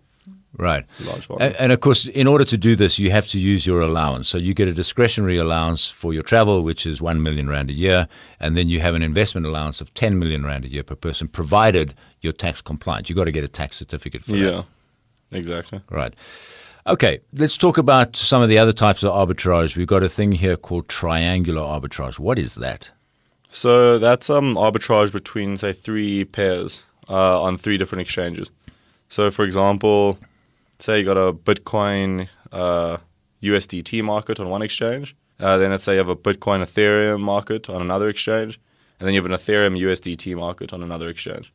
right. 0.56 0.84
large 1.00 1.26
volume. 1.26 1.42
And, 1.42 1.56
and 1.56 1.72
of 1.72 1.80
course, 1.80 2.06
in 2.06 2.26
order 2.26 2.44
to 2.44 2.56
do 2.56 2.76
this, 2.76 2.98
you 2.98 3.10
have 3.10 3.26
to 3.28 3.38
use 3.38 3.66
your 3.66 3.80
allowance. 3.80 4.28
So 4.28 4.38
you 4.38 4.54
get 4.54 4.68
a 4.68 4.72
discretionary 4.72 5.38
allowance 5.38 5.86
for 5.86 6.12
your 6.12 6.22
travel, 6.22 6.62
which 6.62 6.86
is 6.86 7.00
one 7.00 7.22
million 7.22 7.48
rand 7.48 7.70
a 7.70 7.74
year, 7.74 8.08
and 8.40 8.56
then 8.56 8.68
you 8.68 8.80
have 8.80 8.94
an 8.94 9.02
investment 9.02 9.46
allowance 9.46 9.80
of 9.80 9.92
ten 9.94 10.18
million 10.18 10.44
rand 10.44 10.64
a 10.64 10.68
year 10.68 10.82
per 10.82 10.94
person, 10.94 11.28
provided 11.28 11.94
you're 12.20 12.32
tax 12.32 12.60
compliant. 12.60 13.08
You've 13.08 13.16
got 13.16 13.24
to 13.24 13.32
get 13.32 13.44
a 13.44 13.48
tax 13.48 13.76
certificate 13.76 14.24
for 14.24 14.32
that. 14.32 14.38
yeah, 14.38 14.62
exactly. 15.32 15.80
Right. 15.90 16.14
Okay, 16.86 17.20
let's 17.34 17.56
talk 17.56 17.76
about 17.78 18.16
some 18.16 18.42
of 18.42 18.48
the 18.48 18.58
other 18.58 18.72
types 18.72 19.02
of 19.02 19.12
arbitrage. 19.12 19.76
We've 19.76 19.86
got 19.86 20.02
a 20.02 20.08
thing 20.08 20.32
here 20.32 20.56
called 20.56 20.88
triangular 20.88 21.60
arbitrage. 21.60 22.18
What 22.18 22.38
is 22.38 22.54
that? 22.56 22.90
So 23.50 23.98
that's 23.98 24.30
um, 24.30 24.54
arbitrage 24.54 25.12
between, 25.12 25.56
say, 25.56 25.72
three 25.72 26.24
pairs 26.24 26.80
uh, 27.08 27.42
on 27.42 27.58
three 27.58 27.76
different 27.76 28.02
exchanges. 28.02 28.50
So, 29.08 29.30
for 29.30 29.44
example, 29.44 30.18
say 30.84 30.98
you 30.98 31.04
got 31.04 31.16
a 31.16 31.32
Bitcoin 31.32 32.28
uh, 32.52 32.98
USDT 33.42 34.02
market 34.02 34.40
on 34.40 34.48
one 34.48 34.62
exchange. 34.62 35.16
Uh, 35.38 35.56
then 35.56 35.70
let's 35.70 35.84
say 35.84 35.92
you 35.92 35.98
have 35.98 36.08
a 36.08 36.16
Bitcoin 36.16 36.62
Ethereum 36.62 37.20
market 37.20 37.70
on 37.70 37.80
another 37.80 38.08
exchange. 38.08 38.60
And 38.98 39.06
then 39.06 39.14
you 39.14 39.22
have 39.22 39.30
an 39.30 39.36
Ethereum 39.36 39.78
USDT 39.78 40.36
market 40.36 40.72
on 40.72 40.82
another 40.82 41.08
exchange. 41.08 41.52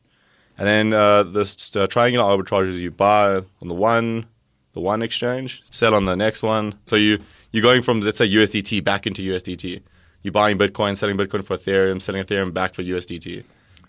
And 0.58 0.66
then 0.66 0.92
uh, 0.92 1.22
this 1.22 1.76
uh, 1.76 1.86
triangular 1.86 2.24
arbitrage 2.24 2.68
is 2.70 2.80
you 2.80 2.90
buy 2.90 3.36
on 3.36 3.68
the 3.68 3.74
one, 3.74 4.26
the 4.72 4.80
one 4.80 5.02
exchange, 5.02 5.62
sell 5.70 5.94
on 5.94 6.06
the 6.06 6.16
next 6.16 6.42
one. 6.42 6.74
So 6.86 6.96
you 6.96 7.20
you're 7.52 7.62
going 7.62 7.82
from 7.82 8.00
let's 8.00 8.18
say 8.18 8.28
USDT 8.28 8.82
back 8.82 9.06
into 9.06 9.22
USDT. 9.22 9.82
You're 10.22 10.32
buying 10.32 10.58
Bitcoin, 10.58 10.96
selling 10.96 11.16
Bitcoin 11.16 11.44
for 11.44 11.56
Ethereum, 11.56 12.02
selling 12.02 12.24
Ethereum 12.24 12.52
back 12.52 12.74
for 12.74 12.82
USDT. 12.82 13.44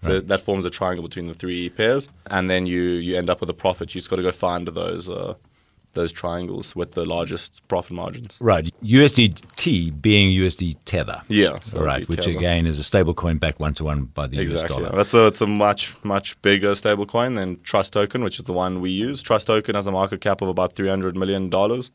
So 0.08 0.20
that 0.22 0.42
forms 0.42 0.66
a 0.66 0.70
triangle 0.70 1.04
between 1.04 1.28
the 1.28 1.34
three 1.34 1.70
pairs, 1.70 2.08
and 2.28 2.50
then 2.50 2.66
you 2.66 2.82
you 2.82 3.18
end 3.18 3.30
up 3.30 3.40
with 3.40 3.50
a 3.50 3.54
profit. 3.54 3.94
You 3.94 4.00
just 4.00 4.10
got 4.10 4.18
to 4.18 4.24
go 4.24 4.32
find 4.32 4.68
those 4.68 5.10
uh, 5.10 5.36
those 5.94 6.12
triangles 6.12 6.76
with 6.76 6.94
the 6.94 7.06
largest 7.06 7.68
profit 7.68 7.92
margins. 7.92 8.36
Right. 8.40 8.74
USDT 8.84 10.02
being 10.02 10.30
USD 10.30 10.78
Tether. 10.86 11.22
Yeah, 11.28 11.60
so 11.60 11.80
right. 11.82 12.08
Which 12.08 12.20
tell 12.20 12.28
them. 12.28 12.38
again 12.38 12.66
is 12.68 12.80
a 12.80 12.84
stable 12.84 13.14
coin 13.14 13.38
backed 13.38 13.60
one 13.60 13.74
to 13.76 13.84
one 13.84 14.06
by 14.06 14.28
the 14.28 14.40
Exactly. 14.40 14.76
US 14.76 14.82
dollar. 14.84 14.96
That's 14.96 15.14
a 15.14 15.28
it's 15.28 15.42
a 15.42 15.48
much 15.48 15.94
much 16.04 16.40
bigger 16.42 16.72
stablecoin 16.72 17.36
than 17.36 17.60
Trust 17.64 17.94
Token, 17.94 18.24
which 18.24 18.40
is 18.40 18.46
the 18.46 18.54
one 18.54 18.80
we 18.80 18.92
use. 18.92 19.22
Trust 19.22 19.48
Token 19.48 19.76
has 19.76 19.88
a 19.88 19.92
market 19.92 20.22
cap 20.22 20.42
of 20.42 20.48
about 20.48 20.74
three 20.74 20.90
hundred 20.90 21.18
million 21.18 21.50
dollars, 21.50 21.90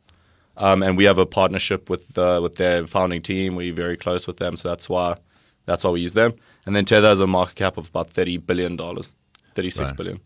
um, 0.56 0.82
and 0.82 0.96
we 0.96 1.04
have 1.04 1.18
a 1.18 1.26
partnership 1.26 1.88
with 1.88 2.18
uh, 2.18 2.40
with 2.42 2.56
their 2.56 2.86
founding 2.86 3.22
team. 3.22 3.54
We're 3.54 3.72
very 3.74 3.96
close 3.96 4.26
with 4.26 4.38
them, 4.38 4.56
so 4.56 4.68
that's 4.68 4.88
why 4.88 5.16
that's 5.66 5.84
why 5.84 5.90
we 5.90 6.00
use 6.00 6.14
them. 6.14 6.34
And 6.66 6.76
then 6.76 6.84
Tether 6.84 7.08
has 7.08 7.20
a 7.20 7.26
market 7.26 7.56
cap 7.56 7.76
of 7.76 7.88
about 7.88 8.10
thirty 8.10 8.36
billion 8.36 8.76
dollars, 8.76 9.08
Right. 9.90 9.96
billion. 9.96 10.20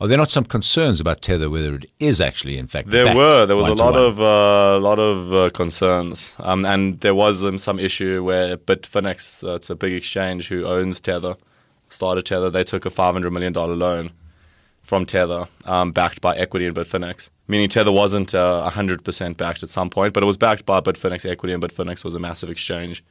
Are 0.00 0.06
there 0.06 0.16
not 0.18 0.30
some 0.30 0.44
concerns 0.44 1.00
about 1.00 1.22
Tether 1.22 1.50
whether 1.50 1.74
it 1.74 1.90
is 1.98 2.20
actually, 2.20 2.56
in 2.56 2.68
fact, 2.68 2.90
There 2.90 3.16
were 3.16 3.46
there 3.46 3.56
was 3.56 3.66
a 3.66 3.74
lot 3.74 3.96
of 3.96 4.20
uh, 4.20 4.78
lot 4.78 4.98
of 5.00 5.32
uh, 5.34 5.50
concerns, 5.50 6.36
um, 6.38 6.64
and 6.64 7.00
there 7.00 7.14
was 7.14 7.44
um, 7.44 7.58
some 7.58 7.80
issue 7.80 8.22
where 8.22 8.56
Bitfinex, 8.56 9.42
uh, 9.42 9.54
it's 9.54 9.70
a 9.70 9.74
big 9.74 9.92
exchange 9.94 10.48
who 10.48 10.66
owns 10.66 11.00
Tether, 11.00 11.34
started 11.88 12.26
Tether. 12.26 12.48
They 12.50 12.62
took 12.64 12.86
a 12.86 12.90
five 12.90 13.14
hundred 13.14 13.32
million 13.32 13.52
dollar 13.52 13.74
loan 13.74 14.10
from 14.82 15.04
Tether, 15.04 15.48
um, 15.64 15.90
backed 15.92 16.20
by 16.20 16.36
equity 16.36 16.66
in 16.66 16.74
Bitfinex. 16.74 17.28
Meaning 17.48 17.68
Tether 17.68 17.90
wasn't 17.92 18.34
uh, 18.34 18.68
hundred 18.70 19.04
percent 19.04 19.36
backed 19.36 19.62
at 19.64 19.68
some 19.68 19.90
point, 19.90 20.14
but 20.14 20.22
it 20.22 20.26
was 20.26 20.36
backed 20.36 20.64
by 20.64 20.80
Bitfinex 20.80 21.28
equity, 21.28 21.52
and 21.52 21.62
Bitfinex 21.62 22.04
was 22.04 22.14
a 22.14 22.20
massive 22.20 22.50
exchange, 22.50 23.02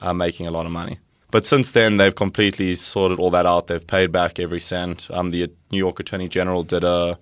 uh, 0.00 0.12
making 0.12 0.48
a 0.48 0.50
lot 0.50 0.66
of 0.66 0.72
money. 0.72 0.98
But 1.32 1.46
since 1.46 1.70
then, 1.70 1.96
they've 1.96 2.14
completely 2.14 2.74
sorted 2.74 3.18
all 3.18 3.30
that 3.30 3.46
out. 3.46 3.66
They've 3.66 3.84
paid 3.84 4.12
back 4.12 4.38
every 4.38 4.60
cent. 4.60 5.08
Um, 5.10 5.30
the 5.30 5.50
New 5.70 5.78
York 5.78 5.98
Attorney 5.98 6.28
General 6.28 6.62
did 6.62 6.84
a 6.84 7.18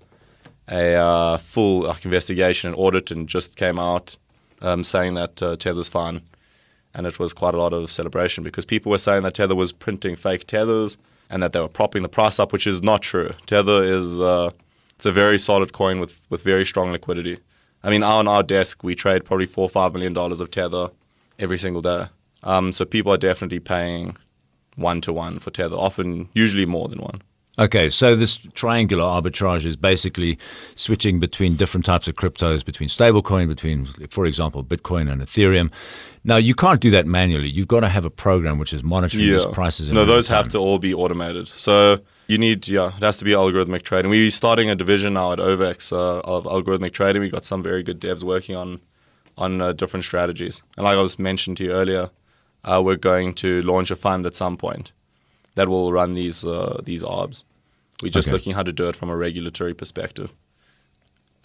a 0.68 0.94
uh, 0.94 1.36
full 1.38 1.82
like, 1.82 2.04
investigation 2.04 2.68
and 2.68 2.78
audit 2.78 3.10
and 3.10 3.28
just 3.28 3.56
came 3.56 3.78
out 3.78 4.16
um, 4.60 4.84
saying 4.84 5.14
that 5.14 5.42
uh, 5.42 5.56
Tether's 5.56 5.88
fine. 5.88 6.22
And 6.92 7.06
it 7.06 7.18
was 7.18 7.32
quite 7.32 7.54
a 7.54 7.58
lot 7.58 7.72
of 7.72 7.90
celebration 7.90 8.44
because 8.44 8.64
people 8.64 8.90
were 8.90 8.98
saying 8.98 9.22
that 9.22 9.34
Tether 9.34 9.54
was 9.54 9.72
printing 9.72 10.16
fake 10.16 10.46
Tethers 10.46 10.96
and 11.28 11.42
that 11.42 11.52
they 11.52 11.60
were 11.60 11.68
propping 11.68 12.02
the 12.02 12.08
price 12.08 12.38
up, 12.38 12.52
which 12.52 12.66
is 12.66 12.82
not 12.82 13.02
true. 13.02 13.30
Tether 13.46 13.82
is 13.82 14.20
uh, 14.20 14.50
it's 14.96 15.06
a 15.06 15.12
very 15.12 15.38
solid 15.38 15.72
coin 15.72 16.00
with, 16.00 16.26
with 16.30 16.42
very 16.42 16.64
strong 16.64 16.90
liquidity. 16.90 17.38
I 17.82 17.90
mean, 17.90 18.02
on 18.02 18.26
our 18.26 18.42
desk, 18.42 18.82
we 18.82 18.94
trade 18.94 19.24
probably 19.24 19.46
four 19.46 19.66
or 19.66 19.70
five 19.70 19.92
million 19.92 20.12
dollars 20.12 20.40
of 20.40 20.50
Tether 20.50 20.90
every 21.38 21.58
single 21.58 21.82
day. 21.82 22.06
Um, 22.42 22.72
so 22.72 22.84
people 22.84 23.12
are 23.12 23.18
definitely 23.18 23.60
paying 23.60 24.16
one 24.76 25.00
to 25.02 25.12
one 25.12 25.38
for 25.38 25.50
Tether, 25.50 25.76
often, 25.76 26.28
usually 26.34 26.66
more 26.66 26.88
than 26.88 27.00
one. 27.00 27.22
Okay, 27.58 27.90
so 27.90 28.16
this 28.16 28.38
triangular 28.54 29.04
arbitrage 29.04 29.66
is 29.66 29.76
basically 29.76 30.38
switching 30.76 31.18
between 31.18 31.56
different 31.56 31.84
types 31.84 32.08
of 32.08 32.14
cryptos, 32.14 32.64
between 32.64 32.88
stablecoin, 32.88 33.48
between, 33.48 33.84
for 34.08 34.24
example, 34.24 34.64
Bitcoin 34.64 35.10
and 35.12 35.20
Ethereum. 35.20 35.70
Now, 36.24 36.36
you 36.36 36.54
can't 36.54 36.80
do 36.80 36.90
that 36.92 37.06
manually. 37.06 37.48
You've 37.48 37.68
got 37.68 37.80
to 37.80 37.88
have 37.88 38.06
a 38.06 38.10
program 38.10 38.58
which 38.58 38.72
is 38.72 38.82
monitoring 38.82 39.26
Yeah. 39.26 39.34
these 39.34 39.46
prices. 39.46 39.88
in 39.88 39.94
No, 39.94 40.06
those 40.06 40.28
have 40.28 40.48
to 40.50 40.58
all 40.58 40.78
be 40.78 40.94
automated. 40.94 41.48
So 41.48 41.98
you 42.28 42.38
need, 42.38 42.66
yeah, 42.68 42.96
it 42.96 43.02
has 43.02 43.18
to 43.18 43.24
be 43.24 43.32
algorithmic 43.32 43.82
trading. 43.82 44.10
We're 44.10 44.30
starting 44.30 44.70
a 44.70 44.74
division 44.74 45.14
now 45.14 45.32
at 45.32 45.38
OVEX 45.38 45.92
uh, 45.92 46.20
of 46.20 46.44
algorithmic 46.44 46.92
trading. 46.92 47.20
We've 47.20 47.32
got 47.32 47.44
some 47.44 47.62
very 47.62 47.82
good 47.82 48.00
devs 48.00 48.24
working 48.24 48.56
on 48.56 48.80
on 49.38 49.60
uh, 49.60 49.72
different 49.72 50.04
strategies. 50.04 50.60
And 50.76 50.84
like 50.84 50.96
I 50.96 51.00
was 51.00 51.18
mentioned 51.18 51.56
to 51.58 51.64
you 51.64 51.72
earlier, 51.72 52.10
uh, 52.64 52.80
we're 52.84 52.96
going 52.96 53.34
to 53.34 53.62
launch 53.62 53.90
a 53.90 53.96
fund 53.96 54.26
at 54.26 54.34
some 54.36 54.56
point 54.56 54.92
that 55.54 55.68
will 55.68 55.92
run 55.92 56.12
these 56.14 56.44
uh, 56.44 56.80
these 56.84 57.02
ARBs. 57.02 57.44
We're 58.02 58.10
just 58.10 58.28
Okay. 58.28 58.32
looking 58.32 58.54
how 58.54 58.62
to 58.62 58.72
do 58.72 58.88
it 58.88 58.96
from 58.96 59.10
a 59.10 59.16
regulatory 59.16 59.74
perspective. 59.74 60.32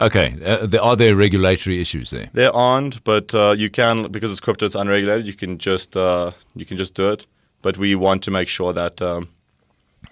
Okay, 0.00 0.36
uh, 0.44 0.66
there, 0.66 0.82
are 0.82 0.96
there 0.96 1.16
regulatory 1.16 1.80
issues 1.80 2.10
there? 2.10 2.28
There 2.34 2.54
aren't, 2.54 3.02
but 3.04 3.34
uh, 3.34 3.54
you 3.56 3.70
can 3.70 4.10
because 4.12 4.30
it's 4.30 4.40
crypto, 4.40 4.66
it's 4.66 4.74
unregulated. 4.74 5.26
You 5.26 5.32
can 5.34 5.56
just 5.58 5.96
uh, 5.96 6.32
you 6.54 6.66
can 6.66 6.76
just 6.76 6.94
do 6.94 7.10
it. 7.10 7.26
But 7.62 7.78
we 7.78 7.94
want 7.94 8.22
to 8.24 8.30
make 8.30 8.48
sure 8.48 8.72
that 8.74 9.00
um, 9.00 9.28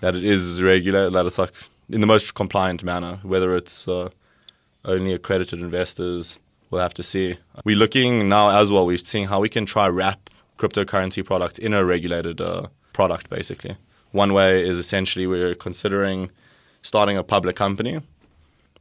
that 0.01 0.17
it 0.17 0.25
is 0.25 0.63
regulated, 0.63 1.13
that 1.13 1.27
it's 1.27 1.39
like 1.39 1.53
in 1.91 2.01
the 2.01 2.07
most 2.07 2.35
compliant 2.35 2.83
manner. 2.83 3.19
Whether 3.23 3.55
it's 3.57 3.87
uh, 3.87 4.09
only 4.87 5.13
accredited 5.13 5.61
investors, 5.61 6.39
we'll 6.71 6.81
have 6.81 6.95
to 6.95 7.03
see. 7.03 7.37
We're 7.65 7.77
looking 7.77 8.27
now 8.29 8.59
as 8.59 8.73
well. 8.73 8.87
We're 8.87 8.97
seeing 8.97 9.27
how 9.27 9.41
we 9.41 9.51
can 9.51 9.67
try 9.67 9.87
wrap 9.89 10.31
cryptocurrency 10.65 11.25
product 11.25 11.59
in 11.59 11.75
a 11.75 11.85
regulated 11.85 12.41
uh, 12.41 12.69
product. 12.93 13.29
Basically, 13.29 13.77
one 14.13 14.33
way 14.33 14.67
is 14.67 14.79
essentially 14.79 15.27
we're 15.27 15.55
considering 15.55 16.31
starting 16.83 17.17
a 17.17 17.23
public 17.23 17.57
company 17.57 18.01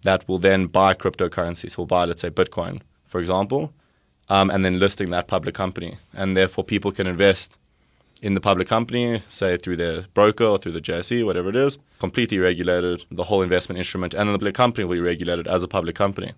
that 0.03 0.27
will 0.27 0.39
then 0.39 0.67
buy 0.67 0.93
cryptocurrencies. 0.93 1.71
So 1.71 1.79
we'll 1.79 1.87
buy, 1.87 2.05
let's 2.05 2.21
say, 2.21 2.29
Bitcoin, 2.29 2.81
for 3.05 3.19
example, 3.19 3.73
um, 4.29 4.49
and 4.49 4.63
then 4.63 4.79
listing 4.79 5.09
that 5.11 5.27
public 5.27 5.55
company. 5.55 5.97
And 6.13 6.37
therefore, 6.37 6.63
people 6.63 6.91
can 6.91 7.07
invest 7.07 7.57
in 8.21 8.35
the 8.35 8.41
public 8.41 8.67
company, 8.67 9.21
say 9.29 9.57
through 9.57 9.75
their 9.77 10.03
broker 10.13 10.45
or 10.45 10.57
through 10.57 10.71
the 10.71 10.81
JSE, 10.81 11.25
whatever 11.25 11.49
it 11.49 11.55
is, 11.55 11.77
completely 11.99 12.39
regulated, 12.39 13.03
the 13.11 13.23
whole 13.23 13.41
investment 13.41 13.77
instrument, 13.77 14.13
and 14.13 14.27
then 14.27 14.33
the 14.33 14.39
public 14.39 14.55
company 14.55 14.85
will 14.85 14.95
be 14.95 15.01
regulated 15.01 15.47
as 15.47 15.63
a 15.63 15.67
public 15.67 15.95
company. 15.95 16.33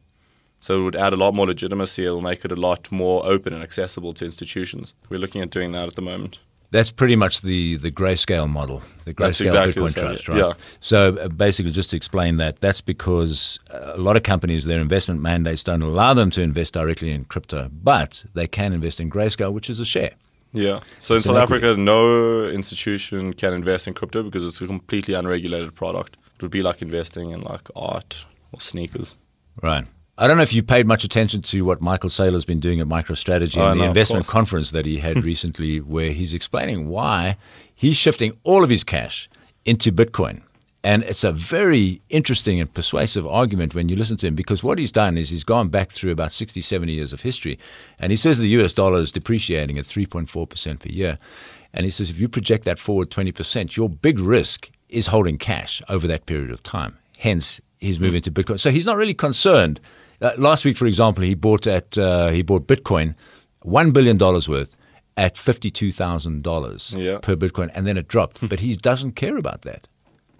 So 0.65 0.79
it 0.79 0.83
would 0.83 0.95
add 0.95 1.13
a 1.13 1.15
lot 1.15 1.35
more 1.35 1.45
legitimacy. 1.45 2.07
It 2.07 2.09
will 2.09 2.23
make 2.23 2.43
it 2.43 2.51
a 2.51 2.55
lot 2.55 2.91
more 2.91 3.23
open 3.23 3.53
and 3.53 3.61
accessible 3.61 4.15
to 4.15 4.25
institutions. 4.25 4.95
We're 5.09 5.19
looking 5.19 5.43
at 5.43 5.51
doing 5.51 5.73
that 5.73 5.87
at 5.89 5.93
the 5.93 6.01
moment. 6.01 6.39
That's 6.71 6.91
pretty 6.91 7.15
much 7.15 7.41
the, 7.41 7.77
the 7.77 7.91
grayscale 7.91 8.49
model, 8.49 8.81
the 9.03 9.13
grayscale 9.13 9.41
exactly 9.41 9.83
Bitcoin 9.83 9.93
trust, 9.93 10.27
right? 10.27 10.37
yeah. 10.39 10.53
So 10.79 11.17
uh, 11.17 11.27
basically, 11.27 11.71
just 11.71 11.91
to 11.91 11.95
explain 11.95 12.37
that, 12.37 12.61
that's 12.61 12.81
because 12.81 13.59
uh, 13.71 13.91
a 13.93 13.99
lot 13.99 14.17
of 14.17 14.23
companies, 14.23 14.65
their 14.65 14.81
investment 14.81 15.21
mandates 15.21 15.63
don't 15.63 15.83
allow 15.83 16.15
them 16.15 16.31
to 16.31 16.41
invest 16.41 16.73
directly 16.73 17.11
in 17.11 17.25
crypto, 17.25 17.69
but 17.71 18.25
they 18.33 18.47
can 18.47 18.73
invest 18.73 18.99
in 18.99 19.07
grayscale, 19.11 19.53
which 19.53 19.69
is 19.69 19.79
a 19.79 19.85
share. 19.85 20.15
Yeah. 20.51 20.79
So 20.97 21.13
in 21.13 21.17
It's 21.17 21.27
South 21.27 21.37
equity. 21.37 21.67
Africa, 21.67 21.79
no 21.79 22.47
institution 22.47 23.33
can 23.33 23.53
invest 23.53 23.87
in 23.87 23.93
crypto 23.93 24.23
because 24.23 24.43
it's 24.43 24.61
a 24.61 24.65
completely 24.65 25.13
unregulated 25.13 25.75
product. 25.75 26.17
It 26.37 26.41
would 26.41 26.49
be 26.49 26.63
like 26.63 26.81
investing 26.81 27.29
in 27.29 27.41
like 27.41 27.69
art 27.75 28.25
or 28.51 28.59
sneakers. 28.59 29.13
Right. 29.61 29.85
I 30.17 30.27
don't 30.27 30.37
know 30.37 30.43
if 30.43 30.53
you 30.53 30.63
paid 30.63 30.87
much 30.87 31.03
attention 31.03 31.41
to 31.43 31.61
what 31.63 31.81
Michael 31.81 32.09
Saylor's 32.09 32.45
been 32.45 32.61
doing 32.61 32.79
at 32.79 32.87
MicroStrategy 32.87 33.57
Oh, 33.57 33.71
and 33.71 33.79
the 33.81 33.83
no, 33.83 33.89
investment 33.89 34.27
conference 34.27 34.71
that 34.71 34.85
he 34.85 34.97
had 34.97 35.23
recently, 35.23 35.81
where 35.81 36.11
he's 36.11 36.33
explaining 36.33 36.87
why 36.87 37.37
he's 37.73 37.97
shifting 37.97 38.37
all 38.43 38.63
of 38.63 38.69
his 38.69 38.83
cash 38.83 39.29
into 39.65 39.91
Bitcoin. 39.91 40.41
And 40.85 41.01
it's 41.03 41.23
a 41.23 41.31
very 41.31 41.99
interesting 42.09 42.61
and 42.61 42.71
persuasive 42.71 43.25
argument 43.25 43.73
when 43.73 43.89
you 43.89 43.95
listen 43.95 44.17
to 44.17 44.27
him 44.27 44.35
because 44.35 44.63
what 44.63 44.77
he's 44.77 44.91
done 44.91 45.17
is 45.17 45.29
he's 45.29 45.43
gone 45.43 45.67
back 45.69 45.89
through 45.89 46.11
about 46.11 46.31
60, 46.31 46.61
70 46.61 46.93
years 46.93 47.11
of 47.11 47.21
history. 47.21 47.57
And 47.99 48.11
he 48.11 48.15
says 48.15 48.37
the 48.37 48.47
US 48.49 48.71
dollar 48.73 48.99
is 48.99 49.11
depreciating 49.11 49.79
at 49.79 49.85
3.4% 49.85 50.79
per 50.79 50.89
year. 50.89 51.17
And 51.73 51.85
he 51.85 51.91
says 51.91 52.11
if 52.11 52.21
you 52.21 52.29
project 52.29 52.65
that 52.65 52.77
forward 52.77 53.09
20%, 53.09 53.75
your 53.75 53.89
big 53.89 54.19
risk 54.19 54.69
is 54.89 55.07
holding 55.07 55.39
cash 55.39 55.81
over 55.89 56.05
that 56.07 56.27
period 56.27 56.51
of 56.51 56.61
time. 56.61 56.95
Hence, 57.17 57.59
he's 57.79 57.99
moving 57.99 58.21
to 58.21 58.31
Bitcoin. 58.31 58.59
So 58.59 58.69
he's 58.69 58.85
not 58.85 58.95
really 58.95 59.15
concerned. 59.15 59.79
Uh, 60.21 60.31
last 60.37 60.65
week, 60.65 60.77
for 60.77 60.85
example, 60.87 61.23
he 61.23 61.33
bought 61.35 61.67
at 61.67 61.97
uh, 61.97 62.29
he 62.29 62.41
bought 62.41 62.67
Bitcoin, 62.67 63.15
one 63.61 63.91
billion 63.91 64.17
dollars 64.17 64.47
worth, 64.47 64.75
at 65.17 65.37
fifty 65.37 65.71
two 65.71 65.91
thousand 65.91 66.43
dollars 66.43 66.93
per 67.21 67.35
Bitcoin, 67.35 67.69
and 67.73 67.85
then 67.85 67.97
it 67.97 68.07
dropped. 68.07 68.47
but 68.47 68.59
he 68.59 68.75
doesn't 68.75 69.13
care 69.13 69.37
about 69.37 69.63
that. 69.63 69.87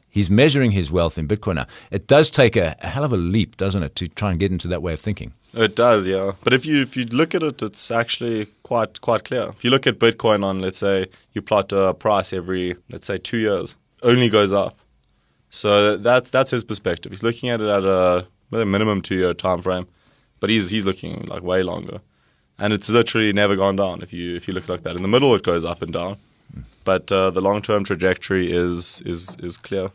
He's 0.10 0.30
measuring 0.30 0.72
his 0.72 0.92
wealth 0.92 1.18
in 1.18 1.28
Bitcoin 1.28 1.56
now. 1.56 1.68
It 1.92 2.08
does 2.08 2.32
take 2.32 2.56
a, 2.56 2.78
a 2.82 2.88
hell 2.88 3.04
of 3.04 3.12
a 3.12 3.18
leap, 3.18 3.58
doesn't 3.58 3.84
it, 3.84 3.98
to 3.98 4.08
try 4.08 4.32
and 4.32 4.40
get 4.40 4.50
into 4.50 4.70
that 4.70 4.82
way 4.82 4.94
of 4.94 5.00
thinking? 5.02 5.34
It 5.54 5.76
does, 5.76 6.08
yeah. 6.08 6.32
But 6.44 6.54
if 6.54 6.66
you 6.66 6.82
if 6.82 6.96
you 6.96 7.04
look 7.06 7.36
at 7.36 7.44
it, 7.44 7.62
it's 7.62 7.92
actually 7.92 8.48
quite 8.64 9.02
quite 9.02 9.26
clear. 9.26 9.50
If 9.50 9.64
you 9.66 9.72
look 9.72 9.88
at 9.88 10.00
Bitcoin 10.00 10.44
on, 10.44 10.62
let's 10.62 10.78
say, 10.78 11.08
you 11.34 11.42
plot 11.42 11.74
a 11.74 11.94
price 11.94 12.32
every, 12.32 12.76
let's 12.90 13.08
say, 13.08 13.18
two 13.18 13.38
years, 13.38 13.76
only 14.04 14.30
goes 14.30 14.54
up. 14.54 14.76
So 15.50 15.98
that's 15.98 16.32
that's 16.32 16.52
his 16.52 16.66
perspective. 16.66 17.12
He's 17.12 17.24
looking 17.24 17.50
at 17.50 17.62
it 17.62 17.68
at 17.68 17.84
a 17.86 18.28
minimum 18.64 19.02
two 19.02 19.16
year 19.16 19.34
time 19.34 19.62
frame, 19.62 19.88
but 20.40 20.50
he's 20.50 20.70
he's 20.70 20.86
looking 20.86 21.26
like 21.26 21.44
way 21.44 21.64
longer, 21.64 22.00
and 22.60 22.72
it's 22.72 22.90
literally 22.90 23.34
never 23.34 23.56
gone 23.56 23.76
down. 23.76 24.02
If 24.02 24.14
you 24.14 24.36
if 24.36 24.48
you 24.48 24.54
look 24.54 24.70
like 24.70 24.84
that, 24.84 24.96
in 24.96 25.02
the 25.02 25.10
middle 25.10 25.34
it 25.36 25.44
goes 25.44 25.66
up 25.66 25.82
and 25.82 25.92
down, 25.92 26.18
but 26.84 27.12
uh, 27.12 27.32
the 27.32 27.42
long 27.42 27.62
term 27.62 27.84
trajectory 27.84 28.54
is 28.54 29.02
is 29.06 29.36
is 29.40 29.58
clear. 29.58 29.92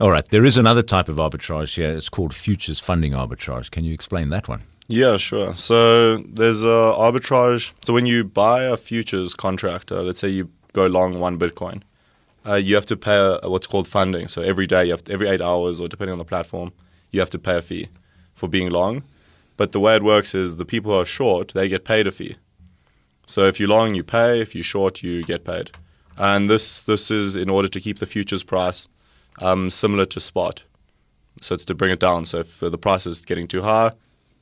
All 0.00 0.10
right, 0.10 0.26
there 0.30 0.44
is 0.44 0.56
another 0.56 0.82
type 0.82 1.08
of 1.08 1.16
arbitrage 1.16 1.74
here. 1.74 1.90
It's 1.90 2.08
called 2.08 2.34
futures 2.34 2.80
funding 2.80 3.12
arbitrage. 3.12 3.70
Can 3.70 3.84
you 3.84 3.92
explain 3.92 4.30
that 4.30 4.48
one? 4.48 4.62
Yeah, 4.88 5.16
sure. 5.16 5.54
So 5.56 6.18
there's 6.18 6.64
a 6.64 6.94
arbitrage. 6.98 7.72
So 7.84 7.92
when 7.92 8.06
you 8.06 8.24
buy 8.24 8.64
a 8.64 8.76
futures 8.76 9.34
contract, 9.34 9.92
uh, 9.92 10.02
let's 10.02 10.18
say 10.18 10.28
you 10.28 10.50
go 10.72 10.86
long 10.86 11.20
one 11.20 11.38
Bitcoin, 11.38 11.82
uh, 12.46 12.54
you 12.54 12.74
have 12.74 12.86
to 12.86 12.96
pay 12.96 13.16
a, 13.16 13.48
what's 13.48 13.66
called 13.66 13.86
funding. 13.86 14.28
So 14.28 14.42
every 14.42 14.66
day, 14.66 14.86
you 14.86 14.90
have 14.92 15.04
to, 15.04 15.12
every 15.12 15.28
eight 15.28 15.40
hours, 15.40 15.80
or 15.80 15.88
depending 15.88 16.12
on 16.12 16.18
the 16.18 16.24
platform, 16.24 16.72
you 17.12 17.20
have 17.20 17.30
to 17.30 17.38
pay 17.38 17.58
a 17.58 17.62
fee 17.62 17.88
for 18.34 18.48
being 18.48 18.70
long. 18.70 19.04
But 19.56 19.72
the 19.72 19.80
way 19.80 19.94
it 19.94 20.02
works 20.02 20.34
is 20.34 20.56
the 20.56 20.64
people 20.64 20.92
who 20.92 20.98
are 20.98 21.06
short, 21.06 21.52
they 21.54 21.68
get 21.68 21.84
paid 21.84 22.06
a 22.06 22.10
fee. 22.10 22.36
So 23.26 23.44
if 23.44 23.60
you're 23.60 23.68
long, 23.68 23.94
you 23.94 24.02
pay. 24.02 24.40
If 24.40 24.54
you're 24.54 24.64
short, 24.64 25.02
you 25.02 25.22
get 25.22 25.44
paid. 25.44 25.70
And 26.16 26.50
this 26.50 26.82
this 26.82 27.10
is 27.10 27.36
in 27.36 27.48
order 27.48 27.68
to 27.68 27.80
keep 27.80 27.98
the 27.98 28.06
futures 28.06 28.42
price 28.42 28.88
um, 29.38 29.70
similar 29.70 30.06
to 30.06 30.20
spot. 30.20 30.62
So 31.40 31.54
it's 31.54 31.64
to 31.66 31.74
bring 31.74 31.92
it 31.92 32.00
down. 32.00 32.26
So 32.26 32.40
if 32.40 32.60
the 32.60 32.78
price 32.78 33.06
is 33.06 33.22
getting 33.22 33.48
too 33.48 33.62
high, 33.62 33.92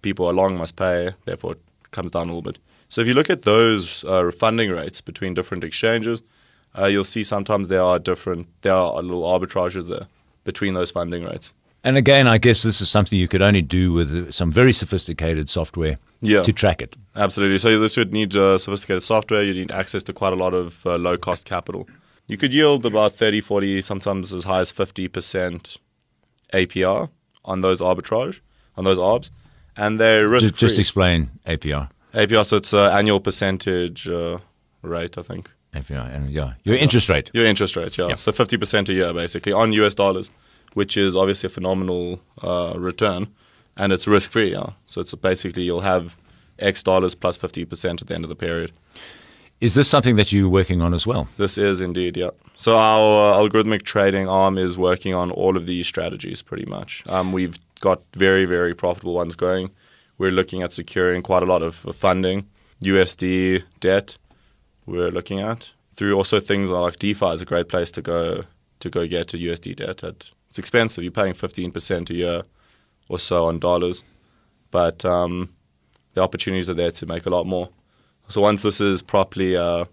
people 0.02 0.26
are 0.26 0.32
long 0.32 0.56
must 0.56 0.76
pay. 0.76 1.14
Therefore, 1.24 1.52
it 1.52 1.60
comes 1.90 2.10
down 2.10 2.28
a 2.28 2.32
little 2.32 2.42
bit. 2.42 2.58
So 2.88 3.00
if 3.00 3.06
you 3.06 3.14
look 3.14 3.30
at 3.30 3.42
those 3.42 4.04
uh, 4.04 4.30
funding 4.32 4.70
rates 4.70 5.00
between 5.00 5.34
different 5.34 5.62
exchanges, 5.62 6.22
uh, 6.76 6.86
you'll 6.86 7.04
see 7.04 7.22
sometimes 7.22 7.68
there 7.68 7.82
are 7.82 7.98
different. 7.98 8.48
There 8.62 8.72
are 8.72 9.02
little 9.02 9.22
arbitrages 9.22 9.88
there 9.88 10.08
between 10.44 10.74
those 10.74 10.90
funding 10.90 11.24
rates. 11.24 11.52
And 11.82 11.96
again, 11.96 12.26
I 12.28 12.38
guess 12.38 12.62
this 12.62 12.80
is 12.80 12.90
something 12.90 13.18
you 13.18 13.28
could 13.28 13.40
only 13.42 13.62
do 13.62 13.92
with 13.92 14.32
some 14.32 14.52
very 14.52 14.72
sophisticated 14.72 15.48
software 15.48 15.98
Yeah. 16.20 16.42
to 16.42 16.52
track 16.52 16.82
it. 16.82 16.96
Absolutely. 17.16 17.58
So 17.58 17.78
this 17.80 17.96
would 17.96 18.12
need 18.12 18.36
uh, 18.36 18.58
sophisticated 18.58 19.02
software. 19.02 19.42
You 19.42 19.54
need 19.54 19.70
access 19.70 20.02
to 20.04 20.12
quite 20.12 20.32
a 20.32 20.36
lot 20.36 20.52
of 20.52 20.84
uh, 20.86 20.96
low 20.98 21.16
cost 21.16 21.46
capital. 21.46 21.88
You 22.26 22.36
could 22.36 22.52
yield 22.52 22.84
about 22.84 23.14
30, 23.14 23.40
40, 23.40 23.80
sometimes 23.82 24.32
as 24.34 24.44
high 24.44 24.60
as 24.60 24.72
50% 24.72 25.78
APR 26.52 27.08
on 27.44 27.60
those 27.60 27.80
arbitrage, 27.80 28.40
on 28.76 28.84
those 28.84 28.98
ARBs. 28.98 29.30
And 29.76 29.98
they're 29.98 30.28
risk 30.28 30.50
Just, 30.50 30.60
just 30.60 30.78
explain 30.78 31.30
APR. 31.46 31.88
APR, 32.12 32.44
so 32.44 32.56
it's 32.58 32.74
uh, 32.74 32.90
annual 32.90 33.20
percentage 33.20 34.06
uh, 34.08 34.38
rate, 34.82 35.16
I 35.16 35.22
think. 35.22 35.50
APR, 35.74 36.12
and 36.14 36.30
yeah, 36.30 36.54
your 36.64 36.76
interest 36.76 37.08
rate. 37.08 37.30
Your 37.32 37.44
interest 37.46 37.76
rate, 37.76 37.96
yeah. 37.96 38.08
Yeah. 38.08 38.14
So 38.16 38.32
50% 38.32 38.88
a 38.88 38.92
year, 38.92 39.12
basically, 39.14 39.52
on 39.52 39.72
US 39.72 39.94
dollars, 39.94 40.28
which 40.74 40.96
is 40.96 41.16
obviously 41.16 41.46
a 41.48 41.50
phenomenal 41.50 42.20
uh, 42.42 42.74
return. 42.76 43.28
And 43.76 43.92
it's 43.92 44.06
risk 44.06 44.30
free, 44.30 44.52
yeah. 44.52 44.70
So 44.86 45.00
it's 45.00 45.14
basically 45.14 45.62
you'll 45.62 45.80
have 45.80 46.16
X 46.58 46.82
dollars 46.82 47.14
plus 47.14 47.38
50% 47.38 48.02
at 48.02 48.08
the 48.08 48.14
end 48.14 48.24
of 48.24 48.28
the 48.28 48.36
period. 48.36 48.72
Is 49.60 49.74
this 49.74 49.88
something 49.88 50.16
that 50.16 50.32
you're 50.32 50.48
working 50.48 50.80
on 50.80 50.94
as 50.94 51.06
well? 51.06 51.28
This 51.36 51.58
is 51.58 51.82
indeed, 51.82 52.16
yeah. 52.16 52.30
So 52.56 52.76
our 52.76 53.34
uh, 53.34 53.38
algorithmic 53.38 53.82
trading 53.82 54.28
arm 54.28 54.56
is 54.56 54.78
working 54.78 55.14
on 55.14 55.30
all 55.30 55.56
of 55.56 55.66
these 55.66 55.86
strategies 55.86 56.42
pretty 56.42 56.66
much. 56.66 57.04
Um, 57.08 57.32
we've 57.32 57.58
got 57.80 58.02
very, 58.14 58.46
very 58.46 58.74
profitable 58.74 59.14
ones 59.14 59.34
going. 59.34 59.70
We're 60.18 60.30
looking 60.30 60.62
at 60.62 60.72
securing 60.72 61.22
quite 61.22 61.42
a 61.42 61.46
lot 61.46 61.62
of 61.62 61.74
funding, 61.74 62.46
USD 62.82 63.62
debt. 63.80 64.16
We're 64.86 65.10
looking 65.10 65.40
at 65.40 65.70
through 65.94 66.14
also 66.14 66.40
things 66.40 66.70
like 66.70 66.98
DeFi 66.98 67.26
is 67.26 67.42
a 67.42 67.44
great 67.44 67.68
place 67.68 67.90
to 67.92 68.00
go 68.00 68.44
to 68.80 68.88
go 68.88 69.06
get 69.06 69.34
a 69.34 69.36
USD 69.36 69.76
debt. 69.76 70.02
At, 70.02 70.30
it's 70.50 70.58
expensive. 70.58 71.02
You're 71.02 71.12
paying 71.12 71.32
15% 71.32 72.10
a 72.10 72.14
year 72.14 72.42
or 73.08 73.18
so 73.18 73.44
on 73.46 73.58
dollars, 73.58 74.02
but 74.70 75.04
um, 75.04 75.54
the 76.14 76.22
opportunities 76.22 76.68
are 76.68 76.74
there 76.74 76.90
to 76.90 77.06
make 77.06 77.24
a 77.24 77.30
lot 77.30 77.46
more. 77.46 77.70
So 78.28 78.40
once 78.40 78.62
this 78.62 78.80
is 78.80 79.00
properly 79.00 79.56
uh, 79.56 79.86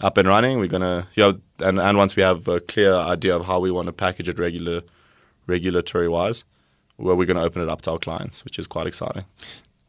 up 0.00 0.16
and 0.18 0.28
running, 0.28 0.58
we're 0.58 0.68
gonna 0.68 1.06
yeah, 1.14 1.32
and 1.60 1.78
and 1.78 1.98
once 1.98 2.16
we 2.16 2.22
have 2.22 2.48
a 2.48 2.60
clear 2.60 2.94
idea 2.94 3.36
of 3.36 3.44
how 3.44 3.60
we 3.60 3.70
want 3.70 3.86
to 3.86 3.92
package 3.92 4.28
it 4.28 4.38
regular 4.38 4.82
regulatory 5.46 6.08
wise, 6.08 6.44
where 6.96 7.14
we're 7.14 7.26
going 7.26 7.36
to 7.36 7.42
open 7.42 7.62
it 7.62 7.68
up 7.68 7.82
to 7.82 7.92
our 7.92 7.98
clients, 7.98 8.44
which 8.44 8.58
is 8.58 8.66
quite 8.66 8.86
exciting. 8.86 9.24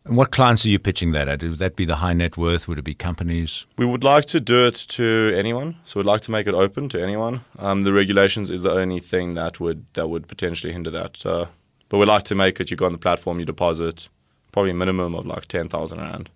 And 0.06 0.16
what 0.16 0.32
clients 0.32 0.64
are 0.66 0.70
you 0.70 0.78
pitching 0.78 1.14
that 1.14 1.28
at? 1.28 1.42
Would 1.42 1.58
that 1.58 1.76
be 1.76 1.84
the 1.84 1.96
high 1.96 2.14
net 2.14 2.38
worth? 2.38 2.68
Would 2.68 2.78
it 2.78 2.84
be 2.84 2.94
companies? 2.94 3.66
We 3.76 3.88
would 3.88 4.04
like 4.04 4.26
to 4.28 4.40
do 4.40 4.68
it 4.68 4.76
to 4.90 5.34
anyone. 5.36 5.78
So 5.84 6.00
we'd 6.00 6.06
like 6.06 6.22
to 6.22 6.32
make 6.32 6.46
it 6.46 6.54
open 6.54 6.90
to 6.90 7.02
anyone. 7.02 7.42
Um, 7.58 7.82
the 7.82 7.92
regulations 7.92 8.52
is 8.52 8.62
the 8.62 8.72
only 8.72 9.00
thing 9.00 9.34
that 9.34 9.60
would 9.60 9.86
that 9.94 10.08
would 10.08 10.28
potentially 10.28 10.72
hinder 10.72 10.92
that. 10.92 11.26
Uh, 11.26 11.48
but 11.90 11.98
we'd 11.98 12.08
like 12.08 12.24
to 12.24 12.36
make 12.36 12.60
it. 12.60 12.70
You 12.70 12.78
go 12.78 12.86
on 12.86 12.92
the 12.92 13.00
platform, 13.00 13.40
you 13.40 13.46
deposit 13.46 14.08
probably 14.52 14.72
a 14.72 14.76
minimum 14.76 15.16
of 15.16 15.26
like 15.26 15.48
ten 15.48 15.70
thousand 15.70 16.00
rand, 16.00 16.30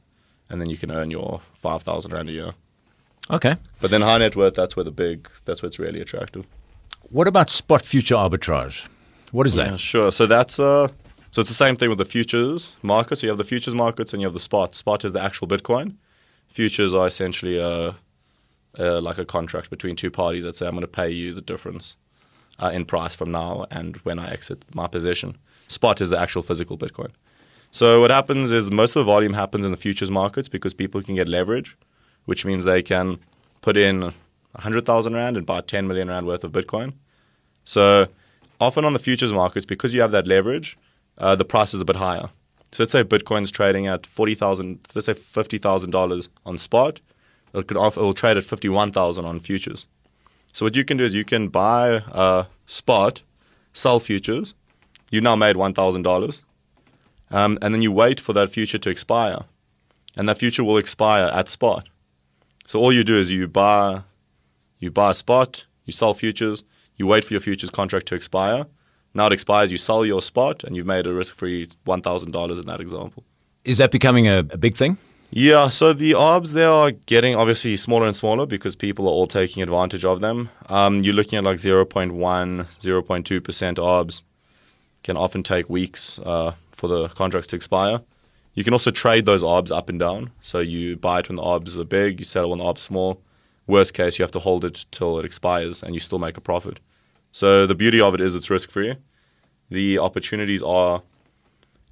and 0.50 0.60
then 0.60 0.70
you 0.70 0.78
can 0.78 0.92
earn 0.92 1.12
your 1.12 1.42
five 1.54 1.84
thousand 1.84 2.12
rand 2.12 2.30
a 2.30 2.32
year. 2.32 2.54
Okay. 3.30 3.56
But 3.82 3.92
then 3.92 4.02
high 4.02 4.18
net 4.18 4.36
worth, 4.36 4.56
that's 4.56 4.76
where 4.76 4.84
the 4.84 4.92
big, 4.92 5.30
that's 5.46 5.62
where 5.62 5.68
it's 5.68 5.78
really 5.78 6.02
attractive. 6.02 6.48
What 7.10 7.28
about 7.28 7.52
spot 7.52 7.84
future 7.84 8.16
arbitrage? 8.16 8.88
What 9.32 9.46
is 9.46 9.54
that? 9.54 9.72
Yeah, 9.72 9.78
sure. 9.78 10.12
So 10.12 10.26
that's 10.26 10.60
uh, 10.60 10.88
so 11.32 11.42
it's 11.42 11.50
the 11.50 11.56
same 11.56 11.76
thing 11.76 11.90
with 11.90 11.98
the 11.98 12.06
futures 12.06 12.74
markets. 12.82 13.22
So 13.22 13.28
you 13.28 13.32
have 13.32 13.38
the 13.38 13.44
futures 13.44 13.76
markets 13.76 14.14
and 14.14 14.22
you 14.22 14.28
have 14.28 14.34
the 14.34 14.40
spot. 14.40 14.76
Spot 14.76 15.04
is 15.06 15.14
the 15.14 15.22
actual 15.22 15.48
Bitcoin. 15.48 15.96
Futures 16.48 16.94
are 16.94 17.06
essentially 17.06 17.58
a, 17.58 17.96
a 18.76 19.02
like 19.02 19.18
a 19.18 19.26
contract 19.26 19.70
between 19.70 19.96
two 19.96 20.10
parties 20.10 20.44
that 20.44 20.56
say 20.56 20.66
I'm 20.66 20.74
going 20.74 20.82
to 20.82 20.88
pay 20.88 21.10
you 21.10 21.34
the 21.34 21.42
difference 21.42 21.96
uh, 22.62 22.70
in 22.70 22.86
price 22.86 23.16
from 23.16 23.32
now 23.32 23.66
and 23.70 23.98
when 23.98 24.18
I 24.18 24.32
exit 24.32 24.66
my 24.74 24.88
position. 24.88 25.38
Spot 25.68 26.02
is 26.02 26.10
the 26.10 26.20
actual 26.20 26.42
physical 26.42 26.78
Bitcoin. 26.78 27.12
So 27.72 28.00
what 28.00 28.10
happens 28.10 28.52
is 28.52 28.72
most 28.72 28.96
of 28.96 29.02
the 29.02 29.12
volume 29.12 29.34
happens 29.34 29.64
in 29.64 29.72
the 29.72 29.78
futures 29.78 30.10
markets 30.10 30.50
because 30.50 30.74
people 30.74 31.04
can 31.04 31.14
get 31.14 31.28
leverage, 31.28 31.78
which 32.26 32.44
means 32.44 32.66
they 32.66 32.82
can 32.82 33.20
put 33.62 33.78
in 33.78 34.02
100,000 34.54 35.14
Rand 35.14 35.38
and 35.38 35.46
buy 35.46 35.62
10 35.62 35.88
million 35.88 36.08
Rand 36.08 36.26
worth 36.26 36.44
of 36.44 36.52
Bitcoin. 36.52 36.94
So 37.64 38.08
often 38.60 38.86
on 38.86 38.94
the 38.94 39.00
futures 39.00 39.32
markets, 39.32 39.68
because 39.68 39.94
you 39.94 40.02
have 40.02 40.12
that 40.12 40.26
leverage, 40.26 40.78
uh, 41.20 41.36
the 41.36 41.46
price 41.46 41.74
is 41.74 41.82
a 41.82 41.86
bit 41.86 41.98
higher. 41.98 42.30
So 42.72 42.84
let's 42.84 42.92
say 42.92 43.04
Bitcoin's 43.04 43.52
trading 43.52 43.88
at 43.88 44.06
forty 44.06 44.36
thousand, 44.36 44.80
let's 44.94 45.06
say 45.06 45.14
fifty 45.14 45.58
thousand 45.58 45.92
dollars 45.92 46.30
on 46.46 46.58
spot. 46.58 47.02
It 47.54 47.68
could 47.68 47.78
offer, 47.78 48.00
it 48.00 48.04
will 48.04 48.14
trade 48.14 48.38
at 48.38 48.44
fifty 48.44 48.70
one 48.70 48.92
thousand 48.92 49.26
on 49.26 49.40
futures. 49.40 49.88
So 50.54 50.66
what 50.66 50.76
you 50.76 50.86
can 50.86 50.98
do 50.98 51.04
is 51.04 51.14
you 51.14 51.26
can 51.26 51.48
buy 51.48 52.04
a 52.12 52.46
spot, 52.66 53.22
sell 53.74 54.00
futures. 54.00 54.54
You 55.12 55.22
now 55.22 55.36
made 55.36 55.58
one 55.58 55.74
thousand 55.74 56.02
um, 56.02 56.04
dollars, 56.04 56.42
and 57.32 57.58
then 57.62 57.82
you 57.82 57.92
wait 57.92 58.20
for 58.20 58.34
that 58.34 58.52
future 58.52 58.78
to 58.78 58.90
expire, 58.90 59.46
and 60.16 60.30
that 60.30 60.38
future 60.38 60.64
will 60.64 60.78
expire 60.78 61.26
at 61.26 61.50
spot. 61.50 61.90
So 62.66 62.80
all 62.80 62.94
you 62.94 63.04
do 63.04 63.18
is 63.18 63.32
you 63.32 63.48
buy, 63.48 64.04
you 64.78 64.92
buy 64.92 65.14
spot, 65.14 65.66
you 65.86 65.94
sell 65.94 66.14
futures, 66.14 66.64
you 66.98 67.08
wait 67.08 67.26
for 67.26 67.34
your 67.34 67.42
futures 67.42 67.72
contract 67.72 68.06
to 68.08 68.16
expire. 68.16 68.68
Now 69.14 69.28
it 69.28 69.34
expires, 69.34 69.72
you 69.72 69.78
sell 69.78 70.06
your 70.06 70.22
spot, 70.22 70.64
and 70.64 70.76
you've 70.76 70.86
made 70.86 71.08
a 71.08 71.14
risk 71.14 71.36
free 71.36 71.68
$1,000 71.86 72.60
in 72.60 72.66
that 72.68 72.80
example. 72.80 73.24
Is 73.66 73.78
that 73.80 73.92
becoming 73.92 74.28
a, 74.28 74.40
a 74.40 74.58
big 74.58 74.76
thing? 74.76 74.98
Yeah, 75.32 75.70
so 75.70 75.94
the 75.94 76.14
ARBs, 76.14 76.54
they 76.54 76.64
are 76.64 76.92
getting 76.92 77.36
obviously 77.36 77.76
smaller 77.76 78.08
and 78.08 78.16
smaller 78.16 78.48
because 78.48 78.76
people 78.76 79.06
are 79.06 79.12
all 79.12 79.28
taking 79.28 79.62
advantage 79.62 80.04
of 80.04 80.22
them. 80.22 80.50
Um, 80.70 81.00
you're 81.00 81.14
looking 81.14 81.38
at 81.38 81.44
like 81.44 81.58
0.1, 81.58 82.12
0.2% 82.12 83.76
ARBs. 83.76 84.22
Can 85.04 85.18
often 85.18 85.44
take 85.44 85.70
weeks 85.70 86.20
uh, 86.26 86.54
for 86.72 86.88
the 86.88 87.10
contracts 87.10 87.48
to 87.50 87.56
expire. 87.56 88.02
You 88.56 88.64
can 88.64 88.74
also 88.74 88.90
trade 88.92 89.26
those 89.26 89.44
ARBs 89.44 89.76
up 89.76 89.88
and 89.88 90.00
down. 90.00 90.32
So 90.42 90.60
you 90.60 90.98
buy 90.98 91.20
it 91.20 91.30
when 91.30 91.36
the 91.36 91.44
ARBs 91.44 91.78
are 91.78 91.84
big, 91.84 92.20
you 92.20 92.26
sell 92.26 92.46
it 92.46 92.50
when 92.50 92.58
the 92.58 92.66
ARBs 92.66 92.78
are 92.78 92.80
small. 92.80 93.22
Worst 93.68 93.94
case, 93.94 94.18
you 94.18 94.24
have 94.24 94.32
to 94.32 94.40
hold 94.40 94.66
it 94.66 94.86
till 94.90 95.20
it 95.20 95.26
expires 95.26 95.84
and 95.84 95.94
you 95.94 96.00
still 96.00 96.20
make 96.20 96.38
a 96.38 96.42
profit. 96.42 96.80
So 97.32 97.68
the 97.68 97.76
beauty 97.76 98.02
of 98.02 98.14
it 98.14 98.22
is 98.22 98.36
it's 98.36 98.50
risk 98.50 98.72
free. 98.72 98.96
The 99.70 100.00
opportunities 100.00 100.64
are 100.64 101.04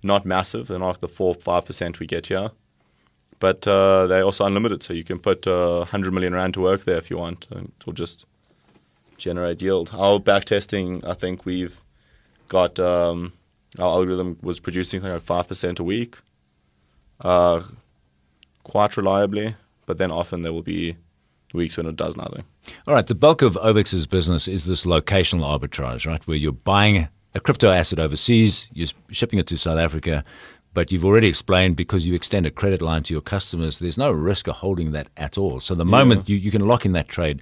not 0.04 0.26
massive. 0.26 0.68
They're 0.68 0.80
not 0.80 0.88
like 0.88 1.02
the 1.02 1.08
four 1.08 1.36
five 1.36 1.66
percent 1.66 2.00
we 2.00 2.08
get 2.08 2.28
here, 2.28 2.52
but 3.40 3.68
uh, 3.68 4.08
they're 4.08 4.24
also 4.24 4.46
unlimited. 4.46 4.84
So 4.84 4.94
you 4.94 5.04
can 5.04 5.20
put 5.20 5.46
uh, 5.46 5.86
hundred 5.86 6.14
million 6.14 6.34
rand 6.34 6.56
to 6.56 6.62
work 6.62 6.86
there 6.86 6.98
if 6.98 7.10
you 7.10 7.18
want, 7.18 7.48
and 7.52 7.72
it 7.80 7.86
will 7.86 7.94
just 7.94 8.26
generate 9.18 9.62
yield. 9.62 9.90
Our 9.94 10.20
back 10.20 10.46
testing, 10.46 11.04
I 11.06 11.14
think 11.14 11.46
we've 11.46 11.82
got 12.48 12.80
um, 12.80 13.34
our 13.78 13.90
algorithm 13.90 14.38
was 14.42 14.60
producing 14.60 15.04
like 15.04 15.22
five 15.22 15.48
percent 15.48 15.80
a 15.80 15.84
week, 15.84 16.18
uh, 17.22 17.62
quite 18.64 18.98
reliably. 18.98 19.56
But 19.86 19.98
then 19.98 20.12
often 20.12 20.42
there 20.42 20.52
will 20.52 20.64
be 20.64 20.98
weeks 21.54 21.78
when 21.78 21.86
it 21.86 21.96
does 21.96 22.18
nothing. 22.18 22.44
All 22.88 22.94
right. 22.94 23.08
The 23.08 23.16
bulk 23.16 23.42
of 23.42 23.56
OVEX's 23.56 24.06
business 24.06 24.48
is 24.48 24.66
this 24.66 24.86
locational 24.86 25.44
arbitrage, 25.44 26.06
right? 26.06 26.26
Where 26.28 26.38
you're 26.38 26.52
buying 26.52 27.08
a 27.36 27.40
crypto 27.40 27.72
asset 27.72 28.00
overseas, 28.00 28.68
you're 28.74 28.88
shipping 29.12 29.40
it 29.40 29.48
to 29.48 29.58
South 29.58 29.78
Africa, 29.80 30.24
but 30.74 30.92
you've 30.92 31.06
already 31.06 31.28
explained 31.28 31.76
because 31.76 32.06
you 32.06 32.14
extend 32.14 32.46
a 32.46 32.52
credit 32.52 32.82
line 32.82 33.04
to 33.04 33.14
your 33.14 33.22
customers, 33.22 33.80
there's 33.80 33.98
no 33.98 34.12
risk 34.12 34.48
of 34.48 34.56
holding 34.56 34.92
that 34.92 35.08
at 35.18 35.38
all. 35.38 35.60
So 35.60 35.76
the 35.76 35.86
yeah. 35.86 35.92
moment 35.92 36.30
you, 36.30 36.38
you 36.38 36.52
can 36.52 36.68
lock 36.68 36.86
in 36.86 36.92
that 36.94 37.08
trade 37.08 37.42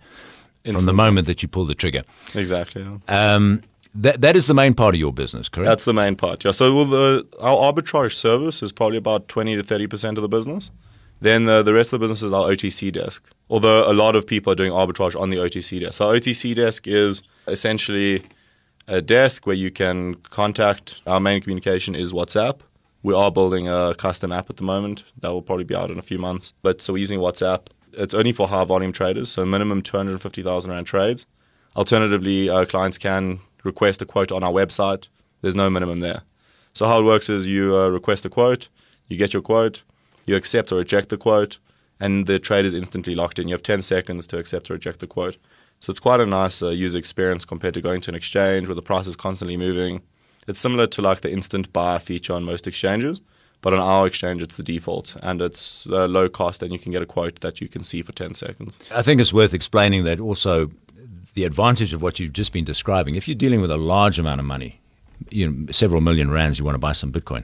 Instantly. 0.63 0.79
from 0.79 0.85
the 0.85 0.93
moment 0.93 1.27
that 1.27 1.41
you 1.41 1.47
pull 1.49 1.65
the 1.65 1.75
trigger. 1.75 2.03
Exactly. 2.33 2.83
Yeah. 2.83 3.35
Um, 3.35 3.61
that 3.95 4.21
that 4.21 4.35
is 4.35 4.47
the 4.47 4.53
main 4.53 4.73
part 4.73 4.93
of 4.93 4.99
your 4.99 5.13
business, 5.13 5.47
correct? 5.47 5.65
That's 5.65 5.85
the 5.85 5.93
main 5.93 6.15
part. 6.15 6.43
Yeah. 6.43 6.51
So 6.51 6.75
well, 6.75 6.85
the, 6.85 7.25
our 7.39 7.73
arbitrage 7.73 8.13
service 8.13 8.61
is 8.61 8.71
probably 8.71 8.97
about 8.97 9.27
twenty 9.27 9.55
to 9.55 9.63
thirty 9.63 9.87
percent 9.87 10.17
of 10.17 10.21
the 10.21 10.27
business. 10.27 10.71
Then 11.21 11.45
the, 11.45 11.63
the 11.63 11.73
rest 11.73 11.93
of 11.93 11.99
the 11.99 12.03
business 12.03 12.23
is 12.23 12.33
our 12.33 12.49
OTC 12.49 12.91
desk. 12.91 13.23
Although 13.49 13.89
a 13.89 13.93
lot 13.93 14.15
of 14.15 14.27
people 14.27 14.51
are 14.51 14.55
doing 14.55 14.71
arbitrage 14.71 15.19
on 15.19 15.29
the 15.29 15.37
OTC 15.37 15.79
desk. 15.79 15.93
So 15.93 16.09
OTC 16.09 16.55
desk 16.55 16.87
is 16.87 17.21
essentially 17.47 18.23
a 18.87 19.01
desk 19.01 19.47
where 19.47 19.55
you 19.55 19.71
can 19.71 20.15
contact. 20.15 21.01
Our 21.07 21.19
main 21.19 21.41
communication 21.41 21.95
is 21.95 22.13
WhatsApp. 22.13 22.59
We 23.03 23.13
are 23.13 23.31
building 23.31 23.67
a 23.67 23.93
custom 23.95 24.31
app 24.31 24.49
at 24.49 24.57
the 24.57 24.63
moment 24.63 25.03
that 25.21 25.31
will 25.31 25.41
probably 25.41 25.63
be 25.63 25.75
out 25.75 25.91
in 25.91 25.99
a 25.99 26.03
few 26.03 26.17
months. 26.17 26.53
But 26.61 26.81
so 26.81 26.93
we're 26.93 26.99
using 26.99 27.19
WhatsApp. 27.19 27.67
It's 27.93 28.13
only 28.13 28.33
for 28.33 28.47
high 28.47 28.65
volume 28.65 28.91
traders, 28.91 29.29
so 29.29 29.45
minimum 29.45 29.81
250,000 29.81 30.71
Rand 30.71 30.87
trades. 30.87 31.25
Alternatively, 31.75 32.47
clients 32.65 32.97
can 32.97 33.39
request 33.63 34.01
a 34.01 34.05
quote 34.05 34.31
on 34.31 34.43
our 34.43 34.51
website. 34.51 35.07
There's 35.41 35.55
no 35.55 35.69
minimum 35.69 35.99
there. 35.99 36.23
So 36.73 36.87
how 36.87 36.99
it 36.99 37.03
works 37.03 37.29
is 37.29 37.47
you 37.47 37.75
uh, 37.75 37.87
request 37.87 38.25
a 38.25 38.29
quote, 38.29 38.67
you 39.07 39.17
get 39.17 39.33
your 39.33 39.41
quote, 39.41 39.83
you 40.25 40.35
accept 40.35 40.71
or 40.71 40.77
reject 40.77 41.09
the 41.09 41.17
quote, 41.17 41.57
and 41.99 42.27
the 42.27 42.39
trade 42.39 42.65
is 42.65 42.73
instantly 42.73 43.15
locked 43.15 43.39
in. 43.39 43.47
You 43.47 43.53
have 43.53 43.63
10 43.63 43.81
seconds 43.81 44.27
to 44.27 44.37
accept 44.37 44.69
or 44.69 44.73
reject 44.73 44.99
the 44.99 45.07
quote. 45.07 45.37
So 45.79 45.91
it's 45.91 45.99
quite 45.99 46.19
a 46.19 46.25
nice 46.25 46.63
uh, 46.63 46.69
user 46.69 46.97
experience 46.97 47.45
compared 47.45 47.73
to 47.75 47.81
going 47.81 48.01
to 48.01 48.11
an 48.11 48.15
exchange 48.15 48.67
where 48.67 48.75
the 48.75 48.81
price 48.81 49.07
is 49.07 49.15
constantly 49.15 49.57
moving. 49.57 50.01
It's 50.47 50.59
similar 50.59 50.87
to 50.87 51.01
like 51.01 51.21
the 51.21 51.31
instant 51.31 51.71
buy 51.73 51.99
feature 51.99 52.33
on 52.33 52.43
most 52.43 52.67
exchanges, 52.67 53.21
but 53.61 53.73
on 53.73 53.79
our 53.79 54.07
exchange 54.07 54.41
it's 54.41 54.57
the 54.57 54.63
default 54.63 55.15
and 55.21 55.41
it's 55.41 55.87
uh, 55.87 56.07
low 56.07 56.29
cost 56.29 56.61
and 56.61 56.71
you 56.71 56.79
can 56.79 56.91
get 56.91 57.01
a 57.01 57.05
quote 57.05 57.41
that 57.41 57.61
you 57.61 57.67
can 57.67 57.83
see 57.83 58.01
for 58.01 58.11
10 58.11 58.33
seconds. 58.33 58.79
I 58.91 59.01
think 59.01 59.19
it's 59.19 59.33
worth 59.33 59.53
explaining 59.53 60.03
that 60.05 60.19
also 60.19 60.71
the 61.33 61.43
advantage 61.43 61.93
of 61.93 62.01
what 62.01 62.19
you've 62.19 62.33
just 62.33 62.53
been 62.53 62.63
describing. 62.63 63.15
If 63.15 63.27
you're 63.27 63.35
dealing 63.35 63.61
with 63.61 63.71
a 63.71 63.77
large 63.77 64.19
amount 64.19 64.39
of 64.39 64.45
money, 64.45 64.79
you 65.29 65.49
know, 65.49 65.71
several 65.71 66.01
million 66.01 66.31
rands, 66.31 66.59
you 66.59 66.65
want 66.65 66.75
to 66.75 66.79
buy 66.79 66.93
some 66.93 67.11
Bitcoin 67.11 67.43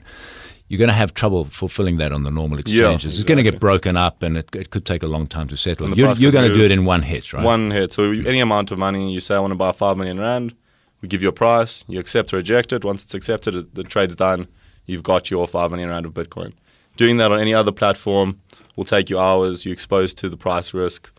you're 0.72 0.78
going 0.78 0.88
to 0.88 0.94
have 0.94 1.12
trouble 1.12 1.44
fulfilling 1.44 1.98
that 1.98 2.12
on 2.12 2.22
the 2.22 2.30
normal 2.30 2.58
exchanges. 2.58 2.80
Yeah, 2.80 2.94
exactly. 2.94 3.10
It's 3.10 3.24
going 3.24 3.36
to 3.36 3.42
get 3.42 3.60
broken 3.60 3.94
up, 3.94 4.22
and 4.22 4.38
it, 4.38 4.48
it 4.56 4.70
could 4.70 4.86
take 4.86 5.02
a 5.02 5.06
long 5.06 5.26
time 5.26 5.46
to 5.48 5.56
settle. 5.58 5.94
You're, 5.94 6.14
you're 6.14 6.32
going 6.32 6.50
to 6.50 6.54
do 6.58 6.64
it 6.64 6.70
in 6.70 6.86
one 6.86 7.02
hit, 7.02 7.34
right? 7.34 7.44
One 7.44 7.70
hit. 7.70 7.92
So 7.92 8.10
any 8.10 8.40
amount 8.40 8.70
of 8.70 8.78
money, 8.78 9.12
you 9.12 9.20
say 9.20 9.34
I 9.34 9.40
want 9.40 9.50
to 9.50 9.54
buy 9.54 9.72
five 9.72 9.98
million 9.98 10.18
rand, 10.18 10.54
we 11.02 11.08
give 11.08 11.20
you 11.20 11.28
a 11.28 11.32
price, 11.32 11.84
you 11.88 12.00
accept 12.00 12.32
or 12.32 12.38
reject 12.38 12.72
it. 12.72 12.86
Once 12.86 13.04
it's 13.04 13.12
accepted, 13.12 13.54
it, 13.54 13.74
the 13.74 13.84
trade's 13.84 14.16
done. 14.16 14.48
You've 14.86 15.02
got 15.02 15.30
your 15.30 15.46
five 15.46 15.70
million 15.70 15.90
rand 15.90 16.06
of 16.06 16.14
Bitcoin. 16.14 16.54
Doing 16.96 17.18
that 17.18 17.30
on 17.30 17.38
any 17.38 17.52
other 17.52 17.70
platform 17.70 18.40
will 18.74 18.86
take 18.86 19.10
you 19.10 19.18
hours. 19.18 19.66
You're 19.66 19.74
exposed 19.74 20.16
to 20.18 20.30
the 20.30 20.38
price 20.38 20.72
risk, 20.72 21.10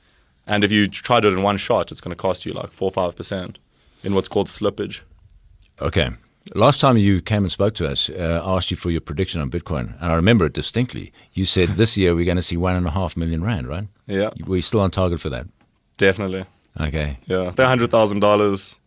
and 0.47 0.63
if 0.63 0.71
you 0.71 0.87
try 0.87 1.19
to 1.19 1.29
do 1.29 1.31
it 1.31 1.37
in 1.37 1.43
one 1.43 1.57
shot, 1.57 1.91
it's 1.91 2.01
going 2.01 2.09
to 2.09 2.15
cost 2.19 2.47
you 2.47 2.53
like 2.53 2.71
four 2.71 2.89
five 2.89 3.15
percent 3.15 3.59
in 4.03 4.15
what's 4.15 4.29
called 4.29 4.47
slippage. 4.47 5.01
Okay. 5.79 6.09
Last 6.55 6.81
time 6.81 6.97
you 6.97 7.21
came 7.21 7.43
and 7.43 7.51
spoke 7.51 7.73
to 7.75 7.87
us, 7.87 8.09
uh, 8.09 8.41
I 8.43 8.57
asked 8.57 8.69
you 8.69 8.75
for 8.77 8.91
your 8.91 8.99
prediction 9.01 9.39
on 9.41 9.49
Bitcoin, 9.49 9.93
and 10.01 10.11
I 10.11 10.15
remember 10.15 10.45
it 10.45 10.53
distinctly. 10.53 11.13
You 11.33 11.45
said 11.45 11.69
this 11.77 11.97
year 11.97 12.13
we're 12.15 12.25
going 12.25 12.35
to 12.37 12.41
see 12.43 12.57
one 12.57 12.75
and 12.75 12.85
a 12.85 12.91
half 12.91 13.15
million 13.15 13.43
rand, 13.43 13.67
right? 13.67 13.87
Yeah, 14.07 14.29
We're 14.45 14.61
still 14.61 14.81
on 14.81 14.91
target 14.91 15.21
for 15.21 15.29
that. 15.29 15.47
definitely. 15.97 16.45
Okay, 16.81 17.17
Yeah, 17.27 17.51
the 17.55 17.67
hundred 17.67 17.91
thousand 17.91 18.19
dollars. 18.19 18.77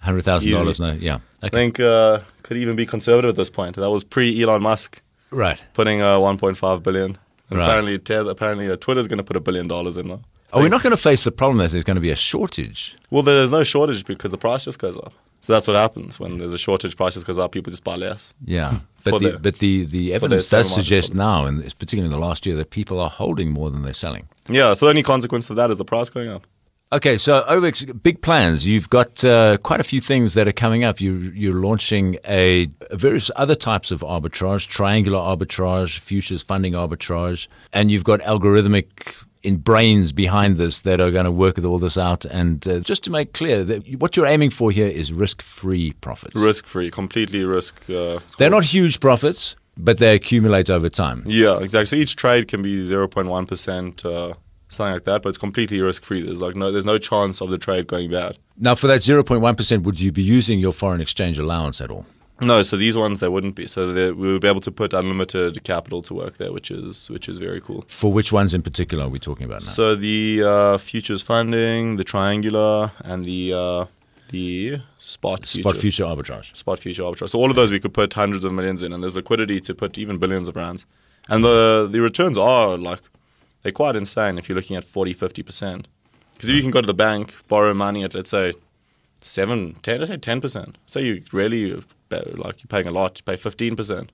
hundred 0.00 0.24
thousand 0.24 0.50
dollars. 0.52 0.80
No, 0.80 0.92
yeah. 0.92 1.20
I 1.42 1.48
think 1.48 1.78
uh, 1.78 2.20
could 2.42 2.56
even 2.56 2.74
be 2.76 2.84
conservative 2.84 3.30
at 3.30 3.36
this 3.36 3.50
point. 3.50 3.76
That 3.76 3.88
was 3.88 4.02
pre 4.04 4.42
Elon 4.42 4.62
Musk 4.62 5.00
right. 5.30 5.62
putting 5.74 6.02
uh, 6.02 6.16
1.5 6.18 6.82
billion. 6.82 7.16
And 7.48 7.58
Right. 7.60 7.64
apparently, 7.66 7.98
Ted, 8.00 8.26
apparently, 8.26 8.68
uh, 8.68 8.74
Twitter's 8.76 9.06
going 9.06 9.18
to 9.18 9.22
put 9.24 9.36
a 9.36 9.40
billion 9.40 9.68
dollars 9.68 9.96
in 9.96 10.08
now. 10.08 10.20
Are 10.52 10.62
we 10.62 10.68
not 10.68 10.82
going 10.82 10.92
to 10.92 10.96
face 10.96 11.24
the 11.24 11.32
problem 11.32 11.58
that 11.58 11.70
there's 11.70 11.84
going 11.84 11.96
to 11.96 12.00
be 12.00 12.10
a 12.10 12.16
shortage? 12.16 12.96
Well, 13.10 13.22
there's 13.22 13.50
no 13.50 13.64
shortage 13.64 14.06
because 14.06 14.30
the 14.30 14.38
price 14.38 14.64
just 14.64 14.78
goes 14.78 14.96
up. 14.96 15.12
So 15.40 15.52
that's 15.52 15.68
what 15.68 15.76
happens 15.76 16.18
when 16.18 16.38
there's 16.38 16.54
a 16.54 16.58
shortage. 16.58 16.96
Price 16.96 17.14
just 17.14 17.26
goes 17.26 17.38
up. 17.38 17.52
People 17.52 17.70
just 17.70 17.84
buy 17.84 17.94
less. 17.96 18.32
Yeah, 18.44 18.78
but 19.04 19.20
the, 19.20 19.32
the- 19.32 19.38
but 19.38 19.58
the, 19.58 19.84
the 19.84 20.12
evidence 20.14 20.48
does 20.50 20.72
suggest 20.72 21.14
now, 21.14 21.44
and 21.44 21.62
particularly 21.78 22.06
in 22.06 22.10
the 22.20 22.24
last 22.24 22.46
year, 22.46 22.56
that 22.56 22.70
people 22.70 22.98
are 23.00 23.10
holding 23.10 23.50
more 23.50 23.70
than 23.70 23.82
they're 23.82 23.92
selling. 23.92 24.26
Yeah. 24.48 24.74
So 24.74 24.86
the 24.86 24.90
only 24.90 25.02
consequence 25.02 25.50
of 25.50 25.56
that 25.56 25.70
is 25.70 25.78
the 25.78 25.84
price 25.84 26.08
going 26.08 26.28
up. 26.30 26.46
Okay, 26.92 27.16
so 27.18 27.44
OVEX, 27.48 28.00
big 28.04 28.22
plans. 28.22 28.64
You've 28.64 28.88
got 28.90 29.22
uh, 29.24 29.58
quite 29.58 29.80
a 29.80 29.84
few 29.84 30.00
things 30.00 30.34
that 30.34 30.46
are 30.46 30.52
coming 30.52 30.84
up. 30.84 31.00
You, 31.00 31.14
you're 31.34 31.60
launching 31.60 32.16
a 32.28 32.68
various 32.92 33.28
other 33.34 33.56
types 33.56 33.90
of 33.90 34.02
arbitrage, 34.02 34.68
triangular 34.68 35.18
arbitrage, 35.18 35.98
futures 35.98 36.42
funding 36.42 36.74
arbitrage, 36.74 37.48
and 37.72 37.90
you've 37.90 38.04
got 38.04 38.20
algorithmic 38.20 39.14
in 39.46 39.58
brains 39.58 40.12
behind 40.12 40.56
this 40.56 40.80
that 40.80 41.00
are 41.00 41.12
going 41.12 41.24
to 41.24 41.30
work 41.30 41.62
all 41.64 41.78
this 41.78 41.96
out. 41.96 42.24
And 42.24 42.66
uh, 42.66 42.80
just 42.80 43.04
to 43.04 43.10
make 43.10 43.32
clear, 43.32 43.62
that 43.64 43.96
what 44.00 44.16
you're 44.16 44.26
aiming 44.26 44.50
for 44.50 44.72
here 44.72 44.88
is 44.88 45.12
risk-free 45.12 45.92
profits. 46.00 46.34
Risk 46.34 46.66
free, 46.66 46.90
completely 46.90 47.44
risk. 47.44 47.78
Uh, 47.88 48.18
They're 48.38 48.50
not 48.50 48.64
huge 48.64 48.98
profits, 48.98 49.54
but 49.76 49.98
they 49.98 50.14
accumulate 50.16 50.68
over 50.68 50.88
time. 50.88 51.22
Yeah, 51.26 51.60
exactly. 51.60 51.86
So 51.86 51.96
each 51.96 52.16
trade 52.16 52.48
can 52.48 52.60
be 52.60 52.84
0.1 52.84 53.46
percent, 53.46 54.04
uh, 54.04 54.34
something 54.68 54.94
like 54.94 55.04
that, 55.04 55.22
but 55.22 55.28
it's 55.28 55.38
completely 55.38 55.80
risk 55.80 56.04
free. 56.04 56.22
There's 56.22 56.40
like 56.40 56.56
no, 56.56 56.72
there's 56.72 56.84
no 56.84 56.98
chance 56.98 57.40
of 57.40 57.50
the 57.50 57.58
trade 57.58 57.86
going 57.86 58.10
bad. 58.10 58.36
Now, 58.58 58.74
for 58.74 58.88
that 58.88 59.02
0.1%, 59.02 59.82
would 59.84 60.00
you 60.00 60.10
be 60.10 60.22
using 60.22 60.58
your 60.58 60.72
foreign 60.72 61.00
exchange 61.00 61.38
allowance 61.38 61.80
at 61.80 61.90
all? 61.90 62.04
No, 62.40 62.62
so 62.62 62.76
these 62.76 62.98
ones 62.98 63.20
they 63.20 63.28
wouldn't 63.28 63.54
be. 63.54 63.66
So 63.66 63.92
we 63.94 64.32
would 64.32 64.42
be 64.42 64.48
able 64.48 64.60
to 64.60 64.70
put 64.70 64.92
unlimited 64.92 65.62
capital 65.64 66.02
to 66.02 66.14
work 66.14 66.36
there, 66.36 66.52
which 66.52 66.70
is 66.70 67.08
which 67.08 67.28
is 67.28 67.38
very 67.38 67.60
cool. 67.60 67.84
For 67.88 68.12
which 68.12 68.30
ones 68.32 68.52
in 68.52 68.62
particular 68.62 69.04
are 69.04 69.08
we 69.08 69.18
talking 69.18 69.46
about 69.46 69.62
now? 69.62 69.70
So 69.70 69.96
the 69.96 70.42
uh, 70.44 70.78
futures 70.78 71.22
funding, 71.22 71.96
the 71.96 72.04
triangular, 72.04 72.92
and 73.00 73.24
the 73.24 73.54
uh, 73.54 73.86
the 74.28 74.80
spot 74.98 75.46
future. 75.46 75.68
Spot 75.68 75.76
future 75.76 76.04
arbitrage. 76.04 76.54
spot 76.54 76.78
future 76.78 77.02
arbitrage. 77.04 77.30
So 77.30 77.38
all 77.38 77.48
of 77.48 77.56
those 77.56 77.70
we 77.70 77.80
could 77.80 77.94
put 77.94 78.12
hundreds 78.12 78.44
of 78.44 78.52
millions 78.52 78.82
in, 78.82 78.92
and 78.92 79.02
there's 79.02 79.16
liquidity 79.16 79.60
to 79.60 79.74
put 79.74 79.96
even 79.96 80.18
billions 80.18 80.48
of 80.48 80.56
rands. 80.56 80.84
And 81.28 81.42
the 81.42 81.88
the 81.90 82.00
returns 82.00 82.36
are 82.36 82.76
like 82.76 83.00
they're 83.62 83.72
quite 83.72 83.96
insane 83.96 84.36
if 84.38 84.48
you're 84.48 84.56
looking 84.56 84.76
at 84.76 84.84
40, 84.84 85.12
50 85.14 85.42
percent. 85.42 85.88
Because 86.34 86.50
if 86.50 86.56
you 86.56 86.62
can 86.62 86.70
go 86.70 86.82
to 86.82 86.86
the 86.86 86.94
bank, 86.94 87.34
borrow 87.48 87.72
money 87.72 88.04
at 88.04 88.14
let's 88.14 88.30
say 88.30 88.52
seven, 89.22 89.76
ten, 89.82 89.98
let's 90.00 90.10
say 90.10 90.18
ten 90.18 90.40
percent. 90.40 90.76
Say 90.86 91.02
you 91.04 91.22
really 91.32 91.82
like 92.10 92.62
you're 92.62 92.68
paying 92.68 92.86
a 92.86 92.90
lot, 92.90 93.18
you 93.18 93.24
pay 93.24 93.36
fifteen 93.36 93.76
percent. 93.76 94.12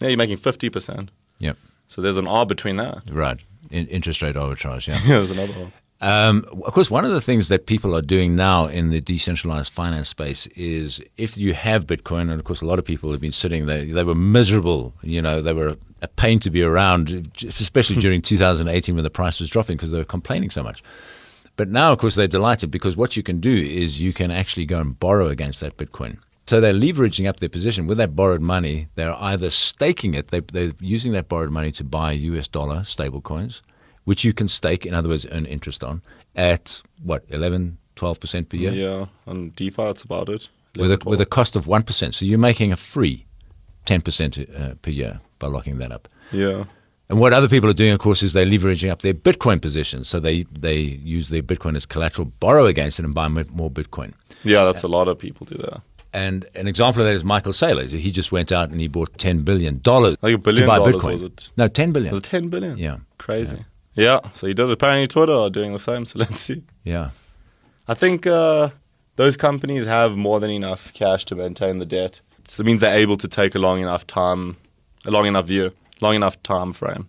Yeah, 0.00 0.08
you're 0.08 0.18
making 0.18 0.38
fifty 0.38 0.70
percent. 0.70 1.10
Yep. 1.38 1.56
So 1.88 2.02
there's 2.02 2.18
an 2.18 2.26
R 2.26 2.46
between 2.46 2.76
that. 2.76 3.02
Right. 3.10 3.40
In, 3.70 3.86
interest 3.88 4.22
rate 4.22 4.36
arbitrage, 4.36 4.86
yeah. 4.88 5.00
there's 5.06 5.30
another 5.30 5.52
one. 5.54 5.72
Um, 6.00 6.44
of 6.64 6.72
course, 6.72 6.90
one 6.90 7.04
of 7.04 7.10
the 7.10 7.20
things 7.20 7.48
that 7.48 7.66
people 7.66 7.96
are 7.96 8.02
doing 8.02 8.36
now 8.36 8.66
in 8.66 8.90
the 8.90 9.00
decentralized 9.00 9.72
finance 9.72 10.08
space 10.08 10.46
is 10.54 11.00
if 11.16 11.36
you 11.36 11.54
have 11.54 11.86
Bitcoin, 11.86 12.30
and 12.30 12.34
of 12.34 12.44
course, 12.44 12.60
a 12.60 12.66
lot 12.66 12.78
of 12.78 12.84
people 12.84 13.10
have 13.10 13.20
been 13.20 13.32
sitting 13.32 13.66
there, 13.66 13.84
they 13.84 14.04
were 14.04 14.14
miserable. 14.14 14.94
You 15.02 15.20
know, 15.20 15.42
they 15.42 15.52
were 15.52 15.76
a 16.00 16.08
pain 16.08 16.38
to 16.40 16.50
be 16.50 16.62
around, 16.62 17.32
especially 17.44 17.96
during 18.00 18.22
2018 18.22 18.94
when 18.94 19.02
the 19.02 19.10
price 19.10 19.40
was 19.40 19.50
dropping 19.50 19.76
because 19.76 19.90
they 19.90 19.98
were 19.98 20.04
complaining 20.04 20.50
so 20.50 20.62
much. 20.62 20.84
But 21.56 21.68
now, 21.68 21.92
of 21.92 21.98
course, 21.98 22.14
they're 22.14 22.28
delighted 22.28 22.70
because 22.70 22.96
what 22.96 23.16
you 23.16 23.24
can 23.24 23.40
do 23.40 23.52
is 23.52 24.00
you 24.00 24.12
can 24.12 24.30
actually 24.30 24.66
go 24.66 24.78
and 24.78 24.98
borrow 24.98 25.26
against 25.26 25.58
that 25.60 25.76
Bitcoin. 25.76 26.18
So 26.48 26.62
they're 26.62 26.72
leveraging 26.72 27.28
up 27.28 27.40
their 27.40 27.50
position 27.50 27.86
with 27.86 27.98
that 27.98 28.16
borrowed 28.16 28.40
money. 28.40 28.88
They're 28.94 29.14
either 29.22 29.50
staking 29.50 30.14
it, 30.14 30.28
they, 30.28 30.40
they're 30.40 30.72
using 30.80 31.12
that 31.12 31.28
borrowed 31.28 31.50
money 31.50 31.70
to 31.72 31.84
buy 31.84 32.12
US 32.12 32.48
dollar 32.48 32.84
stable 32.84 33.20
coins, 33.20 33.60
which 34.04 34.24
you 34.24 34.32
can 34.32 34.48
stake, 34.48 34.86
in 34.86 34.94
other 34.94 35.10
words, 35.10 35.26
earn 35.30 35.44
interest 35.44 35.84
on 35.84 36.00
at 36.36 36.80
what, 37.02 37.22
11, 37.28 37.76
12% 37.96 38.48
per 38.48 38.56
year? 38.56 38.72
Yeah, 38.72 39.06
on 39.26 39.50
DeFi, 39.56 39.82
that's 39.82 40.00
about 40.00 40.30
it. 40.30 40.48
With, 40.74 40.90
a, 40.90 40.94
11, 40.94 41.10
with 41.10 41.20
a 41.20 41.26
cost 41.26 41.54
of 41.54 41.66
1%. 41.66 42.14
So 42.14 42.24
you're 42.24 42.38
making 42.38 42.72
a 42.72 42.78
free 42.78 43.26
10% 43.84 44.58
uh, 44.58 44.74
per 44.76 44.90
year 44.90 45.20
by 45.40 45.48
locking 45.48 45.76
that 45.80 45.92
up. 45.92 46.08
Yeah. 46.32 46.64
And 47.10 47.20
what 47.20 47.34
other 47.34 47.48
people 47.48 47.68
are 47.68 47.74
doing, 47.74 47.92
of 47.92 47.98
course, 47.98 48.22
is 48.22 48.32
they're 48.32 48.46
leveraging 48.46 48.90
up 48.90 49.02
their 49.02 49.12
Bitcoin 49.12 49.60
positions. 49.60 50.08
So 50.08 50.18
they, 50.18 50.46
they 50.50 50.78
use 50.78 51.28
their 51.28 51.42
Bitcoin 51.42 51.76
as 51.76 51.84
collateral, 51.84 52.32
borrow 52.40 52.64
against 52.64 52.98
it, 52.98 53.04
and 53.04 53.12
buy 53.12 53.28
more 53.28 53.70
Bitcoin. 53.70 54.14
Yeah, 54.44 54.64
that's 54.64 54.82
a 54.82 54.88
lot 54.88 55.08
of 55.08 55.18
people 55.18 55.44
do 55.44 55.58
that. 55.58 55.82
And 56.12 56.46
an 56.54 56.66
example 56.66 57.02
of 57.02 57.08
that 57.08 57.14
is 57.14 57.24
Michael 57.24 57.52
Saylor. 57.52 57.86
He 57.88 58.10
just 58.10 58.32
went 58.32 58.50
out 58.50 58.70
and 58.70 58.80
he 58.80 58.88
bought 58.88 59.12
$10 59.18 59.44
billion 59.44 59.80
to 59.80 60.16
Like 60.22 60.34
a 60.34 60.38
billion 60.38 60.66
buy 60.66 60.78
dollars, 60.78 60.96
Bitcoin. 60.96 61.52
No, 61.56 61.68
10 61.68 61.92
billion. 61.92 62.12
Was 62.12 62.20
it 62.20 62.24
10 62.24 62.48
billion? 62.48 62.78
Yeah. 62.78 62.98
Crazy. 63.18 63.64
Yeah. 63.94 64.20
So 64.32 64.46
you 64.46 64.54
did 64.54 64.70
apparently 64.70 65.06
Twitter 65.06 65.32
are 65.32 65.50
doing 65.50 65.72
the 65.72 65.78
same. 65.78 66.04
So 66.06 66.18
let's 66.18 66.40
see. 66.40 66.62
Yeah. 66.84 67.10
I 67.88 67.94
think 67.94 68.26
uh, 68.26 68.70
those 69.16 69.36
companies 69.36 69.86
have 69.86 70.16
more 70.16 70.40
than 70.40 70.50
enough 70.50 70.92
cash 70.94 71.24
to 71.26 71.34
maintain 71.34 71.78
the 71.78 71.86
debt. 71.86 72.20
So 72.44 72.62
it 72.62 72.66
means 72.66 72.80
they're 72.80 72.96
able 72.96 73.16
to 73.18 73.28
take 73.28 73.54
a 73.54 73.58
long 73.58 73.80
enough 73.80 74.06
time, 74.06 74.56
a 75.04 75.10
long 75.10 75.26
enough 75.26 75.46
view, 75.46 75.72
long 76.00 76.14
enough 76.14 76.42
time 76.42 76.72
frame. 76.72 77.08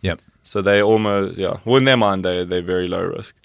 Yep. 0.00 0.20
So 0.42 0.62
they 0.62 0.80
almost, 0.80 1.36
yeah, 1.36 1.58
well, 1.66 1.76
in 1.76 1.84
their 1.84 1.96
mind, 1.96 2.24
they, 2.24 2.44
they're 2.44 2.62
very 2.62 2.88
low 2.88 3.02
risk. 3.02 3.36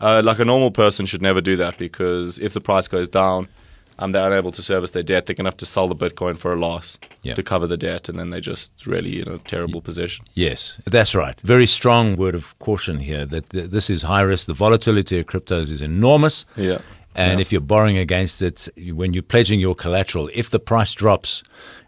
Uh, 0.00 0.22
like 0.24 0.38
a 0.38 0.44
normal 0.44 0.70
person 0.70 1.06
should 1.06 1.22
never 1.22 1.40
do 1.40 1.56
that 1.56 1.76
because 1.76 2.38
if 2.40 2.52
the 2.52 2.60
price 2.60 2.88
goes 2.88 3.08
down, 3.08 3.48
um, 3.98 4.12
they're 4.12 4.26
unable 4.26 4.52
to 4.52 4.62
service 4.62 4.92
their 4.92 5.02
debt. 5.02 5.26
They're 5.26 5.34
going 5.34 5.44
to 5.44 5.50
have 5.50 5.56
to 5.58 5.66
sell 5.66 5.88
the 5.88 5.96
Bitcoin 5.96 6.36
for 6.38 6.52
a 6.52 6.56
loss 6.56 6.98
Yeah. 7.22 7.34
to 7.34 7.42
cover 7.42 7.66
the 7.66 7.76
debt, 7.76 8.08
and 8.08 8.18
then 8.18 8.30
they're 8.30 8.40
just 8.40 8.86
really 8.86 9.20
in 9.20 9.28
a 9.28 9.38
terrible 9.38 9.80
position. 9.80 10.24
Yes, 10.34 10.78
that's 10.84 11.14
right. 11.14 11.38
Very 11.42 11.66
strong 11.66 12.16
word 12.16 12.34
of 12.34 12.58
caution 12.58 12.98
here 12.98 13.26
that 13.26 13.50
th- 13.50 13.70
this 13.70 13.90
is 13.90 14.02
high 14.02 14.22
risk. 14.22 14.46
The 14.46 14.54
volatility 14.54 15.18
of 15.18 15.26
cryptos 15.26 15.70
is 15.70 15.82
enormous. 15.82 16.44
Yeah. 16.56 16.78
And 17.16 17.40
if 17.40 17.50
you're 17.50 17.60
borrowing 17.60 17.98
against 17.98 18.42
it, 18.42 18.68
when 18.94 19.12
you're 19.12 19.24
pledging 19.24 19.58
your 19.58 19.74
collateral, 19.74 20.30
if 20.34 20.50
the 20.50 20.60
price 20.60 20.94
drops, 20.94 21.42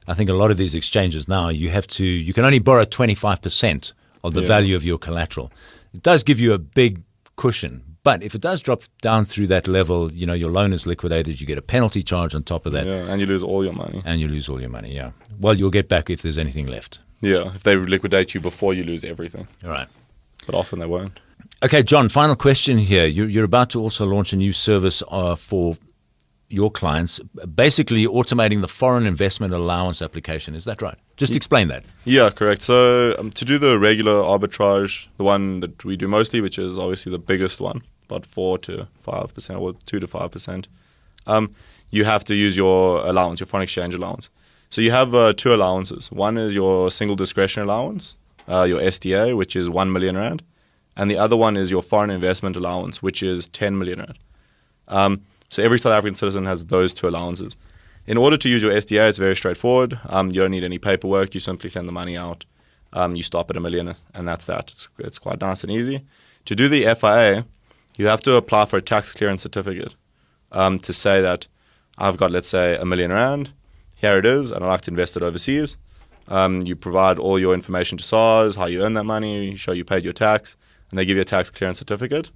I 0.08 0.14
think 0.14 0.28
a 0.28 0.32
lot 0.34 0.50
of 0.50 0.56
these 0.56 0.74
exchanges 0.74 1.28
now, 1.28 1.50
you 1.50 1.68
have 1.70 1.86
to, 1.88 2.04
you 2.04 2.32
can 2.32 2.44
only 2.44 2.58
borrow 2.58 2.84
25% 2.84 3.92
of 4.24 4.34
the 4.34 4.40
Yeah. 4.42 4.48
value 4.48 4.74
of 4.74 4.84
your 4.84 4.98
collateral. 4.98 5.52
It 5.94 6.02
does 6.02 6.24
give 6.24 6.40
you 6.40 6.52
a 6.52 6.58
big 6.58 7.00
cushion. 7.36 7.82
But 8.02 8.22
if 8.22 8.34
it 8.34 8.40
does 8.40 8.60
drop 8.62 8.82
down 9.02 9.26
through 9.26 9.48
that 9.48 9.68
level, 9.68 10.10
you 10.12 10.26
know, 10.26 10.32
your 10.32 10.50
loan 10.50 10.72
is 10.72 10.86
liquidated, 10.86 11.40
you 11.40 11.46
get 11.46 11.58
a 11.58 11.62
penalty 11.62 12.02
charge 12.02 12.34
on 12.34 12.42
top 12.42 12.64
of 12.66 12.72
that, 12.72 12.86
yeah, 12.86 13.10
and 13.10 13.20
you 13.20 13.26
lose 13.26 13.42
all 13.42 13.62
your 13.62 13.74
money. 13.74 14.00
and 14.06 14.20
you 14.20 14.28
lose 14.28 14.48
all 14.48 14.60
your 14.60 14.70
money. 14.70 14.94
Yeah. 14.94 15.10
Well, 15.38 15.54
you'll 15.54 15.70
get 15.70 15.88
back 15.88 16.08
if 16.08 16.22
there's 16.22 16.38
anything 16.38 16.66
left. 16.66 16.98
Yeah, 17.20 17.54
if 17.54 17.62
they 17.64 17.76
liquidate 17.76 18.32
you 18.34 18.40
before 18.40 18.72
you 18.72 18.84
lose 18.84 19.04
everything, 19.04 19.46
All 19.62 19.70
right. 19.70 19.88
but 20.46 20.54
often 20.54 20.78
they 20.78 20.86
won't. 20.86 21.20
Okay, 21.62 21.82
John, 21.82 22.08
final 22.08 22.36
question 22.36 22.78
here. 22.78 23.04
You're, 23.04 23.28
you're 23.28 23.44
about 23.44 23.68
to 23.70 23.80
also 23.80 24.06
launch 24.06 24.32
a 24.32 24.36
new 24.36 24.52
service 24.52 25.02
uh, 25.08 25.34
for 25.34 25.76
your 26.48 26.70
clients, 26.70 27.20
basically 27.54 28.06
automating 28.06 28.62
the 28.62 28.68
foreign 28.68 29.04
investment 29.06 29.52
allowance 29.52 30.00
application. 30.00 30.54
Is 30.54 30.64
that 30.64 30.80
right? 30.80 30.96
Just 31.20 31.36
explain 31.36 31.68
that. 31.68 31.84
Yeah, 32.06 32.30
correct. 32.30 32.62
So 32.62 33.14
um, 33.18 33.28
to 33.32 33.44
do 33.44 33.58
the 33.58 33.78
regular 33.78 34.14
arbitrage, 34.14 35.06
the 35.18 35.24
one 35.24 35.60
that 35.60 35.84
we 35.84 35.94
do 35.94 36.08
mostly, 36.08 36.40
which 36.40 36.58
is 36.58 36.78
obviously 36.78 37.12
the 37.12 37.18
biggest 37.18 37.60
one, 37.60 37.82
about 38.08 38.24
four 38.24 38.56
to 38.60 38.88
five 39.02 39.34
percent, 39.34 39.60
or 39.60 39.74
two 39.84 40.00
to 40.00 40.06
five 40.06 40.30
percent, 40.30 40.66
um, 41.26 41.54
you 41.90 42.06
have 42.06 42.24
to 42.24 42.34
use 42.34 42.56
your 42.56 43.06
allowance, 43.06 43.38
your 43.38 43.46
foreign 43.46 43.64
exchange 43.64 43.92
allowance. 43.92 44.30
So 44.70 44.80
you 44.80 44.92
have 44.92 45.14
uh, 45.14 45.34
two 45.34 45.52
allowances. 45.52 46.10
One 46.10 46.38
is 46.38 46.54
your 46.54 46.90
single 46.90 47.16
discretion 47.16 47.62
allowance, 47.64 48.16
uh, 48.48 48.62
your 48.62 48.80
SDA, 48.80 49.36
which 49.36 49.56
is 49.56 49.68
one 49.68 49.92
million 49.92 50.16
rand, 50.16 50.42
and 50.96 51.10
the 51.10 51.18
other 51.18 51.36
one 51.36 51.58
is 51.58 51.70
your 51.70 51.82
foreign 51.82 52.08
investment 52.08 52.56
allowance, 52.56 53.02
which 53.02 53.22
is 53.22 53.46
ten 53.48 53.78
million 53.78 53.98
rand. 53.98 54.18
Um, 54.88 55.20
so 55.50 55.62
every 55.62 55.78
South 55.78 55.92
African 55.92 56.14
citizen 56.14 56.46
has 56.46 56.64
those 56.64 56.94
two 56.94 57.08
allowances. 57.08 57.56
In 58.10 58.16
order 58.16 58.36
to 58.36 58.48
use 58.48 58.60
your 58.60 58.72
SDA, 58.72 59.08
it's 59.08 59.18
very 59.18 59.36
straightforward. 59.36 60.00
Um, 60.06 60.32
you 60.32 60.40
don't 60.40 60.50
need 60.50 60.64
any 60.64 60.78
paperwork. 60.80 61.32
You 61.32 61.38
simply 61.38 61.70
send 61.70 61.86
the 61.86 61.92
money 61.92 62.16
out. 62.16 62.44
Um, 62.92 63.14
you 63.14 63.22
stop 63.22 63.48
at 63.52 63.56
a 63.56 63.60
million, 63.60 63.94
and 64.12 64.26
that's 64.26 64.46
that. 64.46 64.72
It's, 64.72 64.88
it's 64.98 65.20
quite 65.20 65.40
nice 65.40 65.62
and 65.62 65.70
easy. 65.70 66.04
To 66.46 66.56
do 66.56 66.68
the 66.68 66.92
FIA, 66.96 67.46
you 67.96 68.08
have 68.08 68.20
to 68.22 68.34
apply 68.34 68.64
for 68.64 68.78
a 68.78 68.82
tax 68.82 69.12
clearance 69.12 69.42
certificate 69.42 69.94
um, 70.50 70.80
to 70.80 70.92
say 70.92 71.20
that 71.20 71.46
I've 71.98 72.16
got, 72.16 72.32
let's 72.32 72.48
say, 72.48 72.76
a 72.76 72.84
million 72.84 73.12
rand. 73.12 73.52
Here 73.94 74.18
it 74.18 74.26
is, 74.26 74.50
and 74.50 74.64
I'd 74.64 74.68
like 74.68 74.80
to 74.82 74.90
invest 74.90 75.16
it 75.16 75.22
overseas. 75.22 75.76
Um, 76.26 76.62
you 76.62 76.74
provide 76.74 77.20
all 77.20 77.38
your 77.38 77.54
information 77.54 77.96
to 77.96 78.02
SARS, 78.02 78.56
how 78.56 78.66
you 78.66 78.82
earn 78.82 78.94
that 78.94 79.04
money, 79.04 79.50
you 79.50 79.56
show 79.56 79.70
you 79.70 79.84
paid 79.84 80.02
your 80.02 80.14
tax, 80.14 80.56
and 80.90 80.98
they 80.98 81.04
give 81.04 81.14
you 81.14 81.22
a 81.22 81.24
tax 81.24 81.48
clearance 81.48 81.78
certificate. 81.78 82.32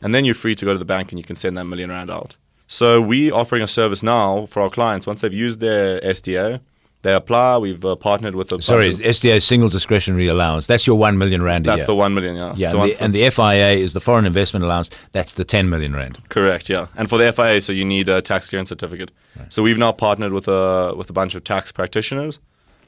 And 0.00 0.14
then 0.14 0.24
you're 0.24 0.34
free 0.34 0.54
to 0.54 0.64
go 0.64 0.72
to 0.72 0.78
the 0.78 0.86
bank 0.86 1.12
and 1.12 1.18
you 1.18 1.24
can 1.24 1.36
send 1.36 1.58
that 1.58 1.66
million 1.66 1.90
rand 1.90 2.10
out. 2.10 2.36
So 2.70 3.00
we 3.00 3.30
offering 3.32 3.62
a 3.62 3.66
service 3.66 4.02
now 4.02 4.44
for 4.46 4.62
our 4.62 4.68
clients. 4.70 5.06
Once 5.06 5.22
they've 5.22 5.32
used 5.32 5.58
their 5.60 6.00
SDA, 6.02 6.60
they 7.00 7.14
apply. 7.14 7.56
We've 7.56 7.82
uh, 7.82 7.96
partnered 7.96 8.34
with 8.34 8.52
a 8.52 8.60
Sorry, 8.60 8.92
of- 8.92 8.98
SDA 8.98 9.42
single 9.42 9.70
discretionary 9.70 10.26
allowance. 10.28 10.66
That's 10.66 10.86
your 10.86 10.98
one 10.98 11.16
million 11.16 11.42
rand 11.42 11.66
a 11.66 11.70
that's 11.70 11.78
year. 11.78 11.86
the 11.86 11.94
one 11.94 12.12
million. 12.12 12.36
Yeah. 12.36 12.52
yeah, 12.56 12.68
So 12.68 12.82
and, 12.82 12.92
the, 12.92 13.02
and 13.04 13.14
the 13.14 13.30
FIA 13.30 13.70
is 13.70 13.94
the 13.94 14.02
foreign 14.02 14.26
investment 14.26 14.66
allowance. 14.66 14.90
That's 15.12 15.32
the 15.32 15.44
ten 15.44 15.70
million 15.70 15.94
rand. 15.94 16.22
Correct, 16.28 16.68
yeah. 16.68 16.88
And 16.94 17.08
for 17.08 17.16
the 17.16 17.32
FIA, 17.32 17.62
so 17.62 17.72
you 17.72 17.86
need 17.86 18.10
a 18.10 18.20
tax 18.20 18.50
clearance 18.50 18.68
certificate. 18.68 19.12
So 19.48 19.62
we've 19.62 19.78
now 19.78 19.92
partnered 19.92 20.34
with 20.34 20.46
a 20.46 20.92
with 20.94 21.08
a 21.08 21.14
bunch 21.14 21.34
of 21.34 21.44
tax 21.44 21.72
practitioners, 21.72 22.38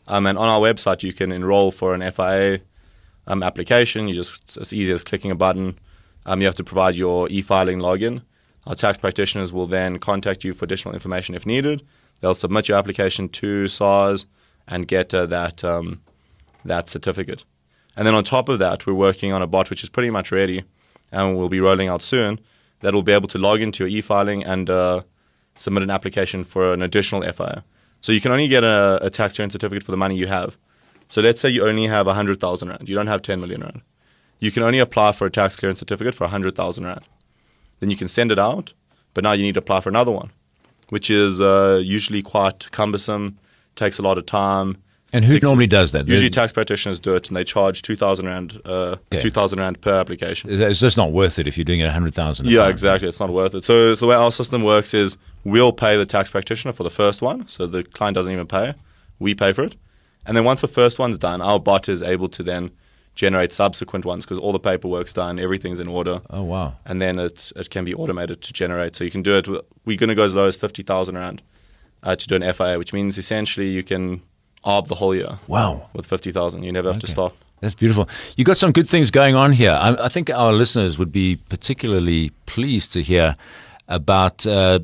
um, 0.08 0.26
and 0.26 0.36
on 0.36 0.46
our 0.48 0.60
website 0.60 1.02
you 1.02 1.14
can 1.14 1.32
enroll 1.32 1.70
for 1.72 1.94
an 1.94 2.02
FIA 2.12 2.60
um, 3.28 3.42
application. 3.42 4.08
You 4.08 4.14
just 4.14 4.42
it's 4.42 4.56
as 4.58 4.72
easy 4.74 4.92
as 4.92 5.02
clicking 5.02 5.30
a 5.30 5.36
button. 5.36 5.78
Um, 6.26 6.40
you 6.42 6.46
have 6.46 6.56
to 6.56 6.64
provide 6.64 6.96
your 6.96 7.30
e-filing 7.30 7.78
login. 7.78 8.20
Our 8.66 8.74
tax 8.74 8.98
practitioners 8.98 9.52
will 9.52 9.66
then 9.66 9.98
contact 9.98 10.44
you 10.44 10.54
for 10.54 10.64
additional 10.64 10.94
information 10.94 11.34
if 11.34 11.46
needed. 11.46 11.82
They'll 12.20 12.34
submit 12.34 12.68
your 12.68 12.78
application 12.78 13.28
to 13.30 13.68
SARS 13.68 14.26
and 14.68 14.86
get 14.86 15.14
uh, 15.14 15.26
that 15.26 15.64
um, 15.64 16.00
that 16.64 16.88
certificate. 16.88 17.44
And 17.96 18.06
then 18.06 18.14
on 18.14 18.24
top 18.24 18.48
of 18.48 18.58
that, 18.58 18.86
we're 18.86 18.94
working 18.94 19.32
on 19.32 19.42
a 19.42 19.46
bot 19.46 19.70
which 19.70 19.82
is 19.82 19.88
pretty 19.88 20.10
much 20.10 20.30
ready, 20.30 20.64
and 21.10 21.36
we'll 21.36 21.48
be 21.48 21.60
rolling 21.60 21.88
out 21.88 22.02
soon. 22.02 22.38
That 22.80 22.94
will 22.94 23.02
be 23.02 23.12
able 23.12 23.28
to 23.28 23.38
log 23.38 23.60
into 23.60 23.84
your 23.84 23.98
e-filing 23.98 24.42
and 24.42 24.70
uh, 24.70 25.02
submit 25.56 25.82
an 25.82 25.90
application 25.90 26.44
for 26.44 26.72
an 26.72 26.80
additional 26.82 27.22
FIA. 27.22 27.62
So 28.00 28.12
you 28.12 28.20
can 28.20 28.32
only 28.32 28.48
get 28.48 28.64
a, 28.64 28.98
a 29.02 29.10
tax 29.10 29.38
return 29.38 29.50
certificate 29.50 29.82
for 29.82 29.90
the 29.90 29.98
money 29.98 30.16
you 30.16 30.26
have. 30.28 30.56
So 31.08 31.20
let's 31.20 31.40
say 31.40 31.50
you 31.50 31.66
only 31.66 31.86
have 31.88 32.06
100,000 32.06 32.68
Rand. 32.68 32.88
You 32.88 32.94
don't 32.94 33.08
have 33.08 33.20
10 33.20 33.40
million 33.40 33.60
Rand. 33.62 33.82
You 34.38 34.50
can 34.50 34.62
only 34.62 34.78
apply 34.78 35.12
for 35.12 35.26
a 35.26 35.30
tax 35.30 35.56
clearance 35.56 35.80
certificate 35.80 36.14
for 36.14 36.24
100,000 36.24 36.84
Rand. 36.84 37.02
Then 37.80 37.90
you 37.90 37.96
can 37.96 38.08
send 38.08 38.30
it 38.30 38.38
out, 38.38 38.72
but 39.14 39.24
now 39.24 39.32
you 39.32 39.42
need 39.42 39.54
to 39.54 39.58
apply 39.60 39.80
for 39.80 39.88
another 39.88 40.12
one, 40.12 40.30
which 40.90 41.10
is 41.10 41.40
uh, 41.40 41.80
usually 41.82 42.22
quite 42.22 42.70
cumbersome, 42.70 43.38
takes 43.74 43.98
a 43.98 44.02
lot 44.02 44.18
of 44.18 44.26
time. 44.26 44.76
And 45.12 45.24
who 45.24 45.32
Six- 45.32 45.42
normally 45.42 45.66
does 45.66 45.90
that? 45.90 46.06
Usually 46.06 46.30
tax 46.30 46.52
practitioners 46.52 47.00
do 47.00 47.16
it, 47.16 47.26
and 47.28 47.36
they 47.36 47.42
charge 47.42 47.82
2,000 47.82 48.26
Rand, 48.26 48.60
uh, 48.64 48.96
Yeah. 49.10 49.20
2,000 49.20 49.58
Rand 49.58 49.80
per 49.80 49.98
application. 49.98 50.50
it's 50.62 50.78
just 50.78 50.96
not 50.96 51.10
worth 51.10 51.38
it 51.40 51.48
if 51.48 51.58
you're 51.58 51.64
doing 51.64 51.80
it 51.80 51.84
a 51.86 51.90
hundred 51.90 52.14
thousand. 52.14 52.46
Yeah, 52.46 52.68
exactly. 52.68 53.08
It's 53.08 53.18
not 53.18 53.30
worth 53.30 53.54
it. 53.54 53.64
So, 53.64 53.92
so 53.94 54.06
the 54.06 54.08
way 54.10 54.14
our 54.14 54.30
system 54.30 54.62
works 54.62 54.94
is 54.94 55.16
we'll 55.42 55.72
pay 55.72 55.96
the 55.96 56.06
tax 56.06 56.30
practitioner 56.30 56.72
for 56.72 56.84
the 56.84 56.90
first 56.90 57.22
one, 57.22 57.48
so 57.48 57.66
the 57.66 57.82
client 57.82 58.14
doesn't 58.14 58.30
even 58.32 58.46
pay. 58.46 58.74
We 59.18 59.34
pay 59.34 59.52
for 59.52 59.64
it, 59.64 59.74
and 60.26 60.36
then 60.36 60.44
once 60.44 60.60
the 60.60 60.68
first 60.68 60.98
one's 61.00 61.18
done, 61.18 61.42
our 61.42 61.58
bot 61.58 61.88
is 61.88 62.02
able 62.04 62.28
to 62.28 62.42
then 62.44 62.70
generate 63.14 63.52
subsequent 63.52 64.04
ones 64.04 64.24
because 64.24 64.38
all 64.38 64.52
the 64.52 64.58
paperwork's 64.60 65.12
done, 65.12 65.38
everything's 65.38 65.80
in 65.80 65.88
order, 65.88 66.20
Oh 66.30 66.42
wow. 66.42 66.74
and 66.86 67.00
then 67.02 67.18
it 67.18 67.52
it 67.56 67.70
can 67.70 67.84
be 67.84 67.94
automated 67.94 68.40
to 68.42 68.52
generate. 68.52 68.96
So 68.96 69.04
you 69.04 69.10
can 69.10 69.22
do 69.22 69.34
it. 69.36 69.46
We're 69.84 69.96
going 69.98 70.08
to 70.08 70.14
go 70.14 70.22
as 70.24 70.34
low 70.34 70.46
as 70.46 70.56
fifty 70.56 70.82
thousand 70.82 71.16
rand 71.16 71.42
uh, 72.02 72.16
to 72.16 72.26
do 72.26 72.34
an 72.36 72.52
FIA, 72.54 72.78
which 72.78 72.92
means 72.92 73.18
essentially 73.18 73.68
you 73.68 73.82
can 73.82 74.22
arb 74.64 74.86
the 74.88 74.94
whole 74.94 75.14
year 75.14 75.38
Wow. 75.48 75.88
with 75.92 76.06
fifty 76.06 76.32
thousand. 76.32 76.62
You 76.64 76.72
never 76.72 76.90
have 76.92 77.00
to 77.00 77.06
stop. 77.06 77.34
That's 77.60 77.74
beautiful. 77.74 78.08
You 78.36 78.44
got 78.44 78.56
some 78.56 78.72
good 78.72 78.88
things 78.88 79.10
going 79.10 79.34
on 79.34 79.52
here. 79.52 79.72
I, 79.72 80.06
I 80.06 80.08
think 80.08 80.30
our 80.30 80.52
listeners 80.52 80.96
would 80.98 81.12
be 81.12 81.36
particularly 81.50 82.30
pleased 82.46 82.92
to 82.94 83.02
hear 83.02 83.36
about 83.86 84.46
uh, 84.46 84.78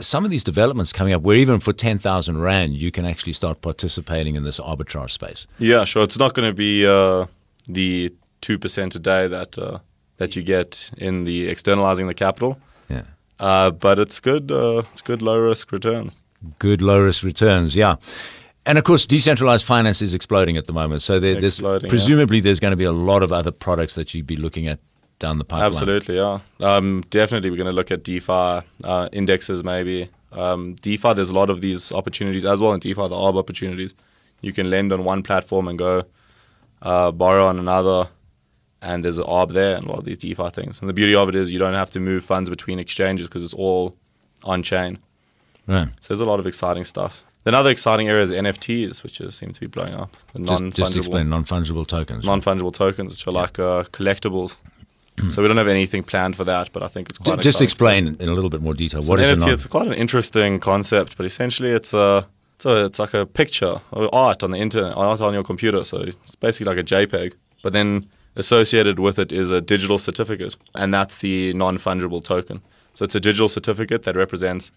some 0.00 0.24
of 0.24 0.30
these 0.32 0.42
developments 0.42 0.92
coming 0.92 1.12
up, 1.12 1.22
where 1.22 1.36
even 1.36 1.60
for 1.60 1.72
ten 1.72 1.98
thousand 2.00 2.40
rand, 2.40 2.74
you 2.74 2.90
can 2.90 3.04
actually 3.04 3.32
start 3.32 3.60
participating 3.60 4.34
in 4.34 4.42
this 4.42 4.58
arbitrage 4.58 5.10
space. 5.12 5.46
Yeah, 5.58 5.84
sure. 5.84 6.02
It's 6.02 6.18
not 6.18 6.34
going 6.34 6.48
to 6.50 6.54
be 6.54 6.84
uh, 6.84 7.26
the 7.68 8.12
two 8.40 8.58
percent 8.58 8.94
a 8.94 8.98
day 8.98 9.26
that 9.28 9.58
uh, 9.58 9.78
that 10.18 10.36
you 10.36 10.42
get 10.42 10.90
in 10.98 11.24
the 11.24 11.48
externalizing 11.48 12.06
the 12.06 12.14
capital, 12.14 12.58
Yeah. 12.88 13.02
uh, 13.40 13.70
but 13.70 13.98
it's 13.98 14.20
good. 14.20 14.50
Uh, 14.50 14.82
it's 14.92 15.00
good 15.02 15.22
low 15.22 15.38
risk 15.38 15.72
return. 15.72 16.10
Good 16.58 16.82
low 16.82 17.00
risk 17.00 17.22
returns, 17.24 17.74
yeah. 17.74 17.96
And 18.64 18.78
of 18.78 18.84
course, 18.84 19.06
decentralized 19.06 19.64
finance 19.64 20.02
is 20.02 20.12
exploding 20.12 20.56
at 20.56 20.66
the 20.66 20.72
moment. 20.72 21.02
So 21.02 21.20
there, 21.20 21.34
there's 21.34 21.54
Exploding, 21.54 21.86
yeah. 21.86 21.90
presumably 21.90 22.40
there's 22.40 22.58
going 22.60 22.72
to 22.72 22.76
be 22.76 22.84
a 22.84 22.92
lot 22.92 23.22
of 23.22 23.32
other 23.32 23.52
products 23.52 23.94
that 23.94 24.12
you'd 24.12 24.26
be 24.26 24.36
looking 24.36 24.66
at 24.66 24.80
down 25.18 25.38
the 25.38 25.44
pipeline. 25.44 25.66
Absolutely, 25.66 26.16
yeah. 26.16 26.40
Um, 26.62 27.02
definitely, 27.10 27.50
we're 27.50 27.56
going 27.56 27.68
to 27.68 27.72
look 27.72 27.90
at 27.90 28.02
DeFi 28.02 28.62
uh, 28.84 29.08
indexes, 29.12 29.62
maybe. 29.62 30.10
Um, 30.32 30.74
DeFi, 30.82 31.14
there's 31.14 31.30
a 31.30 31.34
lot 31.34 31.48
of 31.48 31.60
these 31.60 31.92
opportunities 31.92 32.44
as 32.44 32.60
well 32.60 32.72
in 32.72 32.80
DeFi, 32.80 32.94
the 33.08 33.14
ARB 33.14 33.38
opportunities. 33.38 33.94
You 34.42 34.52
can 34.52 34.68
lend 34.68 34.92
on 34.92 35.04
one 35.04 35.22
platform 35.22 35.68
and 35.68 35.78
go 35.78 36.04
uh, 36.82 37.10
borrow 37.10 37.46
on 37.46 37.58
another, 37.58 38.08
and 38.82 39.04
there's 39.04 39.18
an 39.18 39.24
ARB 39.24 39.52
there 39.52 39.76
and 39.76 39.86
a 39.86 39.88
lot 39.88 39.98
of 39.98 40.04
these 40.04 40.18
DeFi 40.18 40.50
things. 40.50 40.80
And 40.80 40.88
the 40.88 40.92
beauty 40.92 41.14
of 41.14 41.28
it 41.28 41.34
is 41.34 41.50
you 41.52 41.58
don't 41.58 41.74
have 41.74 41.90
to 41.92 42.00
move 42.00 42.24
funds 42.24 42.48
between 42.50 42.78
exchanges 42.78 43.26
because 43.28 43.44
it's 43.44 43.54
all 43.54 43.96
on 44.44 44.62
chain. 44.62 44.98
Right. 45.66 45.88
So 46.00 46.08
there's 46.08 46.20
a 46.20 46.24
lot 46.30 46.38
of 46.40 46.46
exciting 46.46 46.84
stuff. 46.84 47.24
Another 47.44 47.70
exciting 47.70 48.08
area 48.08 48.22
is 48.22 48.32
NFTs, 48.32 49.02
which 49.04 49.20
is, 49.20 49.36
seem 49.36 49.52
to 49.52 49.60
be 49.60 49.66
blowing 49.68 49.94
up. 49.94 50.16
The 50.32 50.40
Just, 50.40 50.50
non-fungible, 50.60 50.74
just 50.74 50.96
explain 50.96 51.28
non-fungible 51.28 51.86
tokens. 51.86 52.24
non-fungible 52.24 52.74
tokens, 52.74 53.12
which 53.12 53.26
are 53.26 53.30
like 53.32 53.58
uh, 53.58 53.84
collectibles. 53.84 54.56
so 55.30 55.40
we 55.42 55.48
don't 55.48 55.56
have 55.56 55.68
anything 55.68 56.02
planned 56.02 56.34
for 56.36 56.44
that, 56.44 56.72
but 56.72 56.82
I 56.82 56.88
think 56.88 57.08
it's 57.08 57.18
quite. 57.18 57.38
just 57.40 57.62
exciting 57.62 58.08
explain 58.08 58.16
in 58.20 58.28
a 58.28 58.34
little 58.34 58.50
bit 58.50 58.62
more 58.62 58.74
detail. 58.74 59.00
stuff. 59.00 59.10
what 59.10 59.24
So 59.24 59.30
is 59.32 59.38
NFT? 59.38 59.42
a 59.42 59.44
non- 59.46 59.54
It's 59.54 59.66
quite 59.66 59.86
an 59.86 59.94
interesting 59.94 60.58
concept, 60.60 61.16
but 61.16 61.24
essentially 61.24 61.70
it's 61.70 61.94
a 61.94 62.26
a, 62.64 62.84
it's 62.86 62.98
like 62.98 63.12
a 63.14 63.26
picture 63.26 63.80
or 63.92 64.12
art 64.14 64.42
on 64.42 64.50
the 64.52 64.58
internet, 64.58 64.96
art 64.96 65.20
on 65.20 65.34
your 65.34 65.44
computer. 65.44 65.84
So 65.84 65.98
it's 65.98 66.34
basically 66.36 66.74
like 66.74 66.78
a 66.78 66.84
JPEG, 66.84 67.34
but 67.62 67.72
then 67.72 68.06
associated 68.36 68.98
with 68.98 69.18
it 69.18 69.32
is 69.32 69.50
a 69.50 69.60
digital 69.60 69.98
certificate, 69.98 70.56
and 70.74 70.92
that's 70.94 71.18
the 71.18 71.52
non-fungible 71.54 72.22
token. 72.22 72.60
So 72.94 73.04
it's 73.04 73.14
a 73.14 73.20
digital 73.20 73.48
certificate 73.48 74.04
that 74.04 74.16
represents 74.16 74.70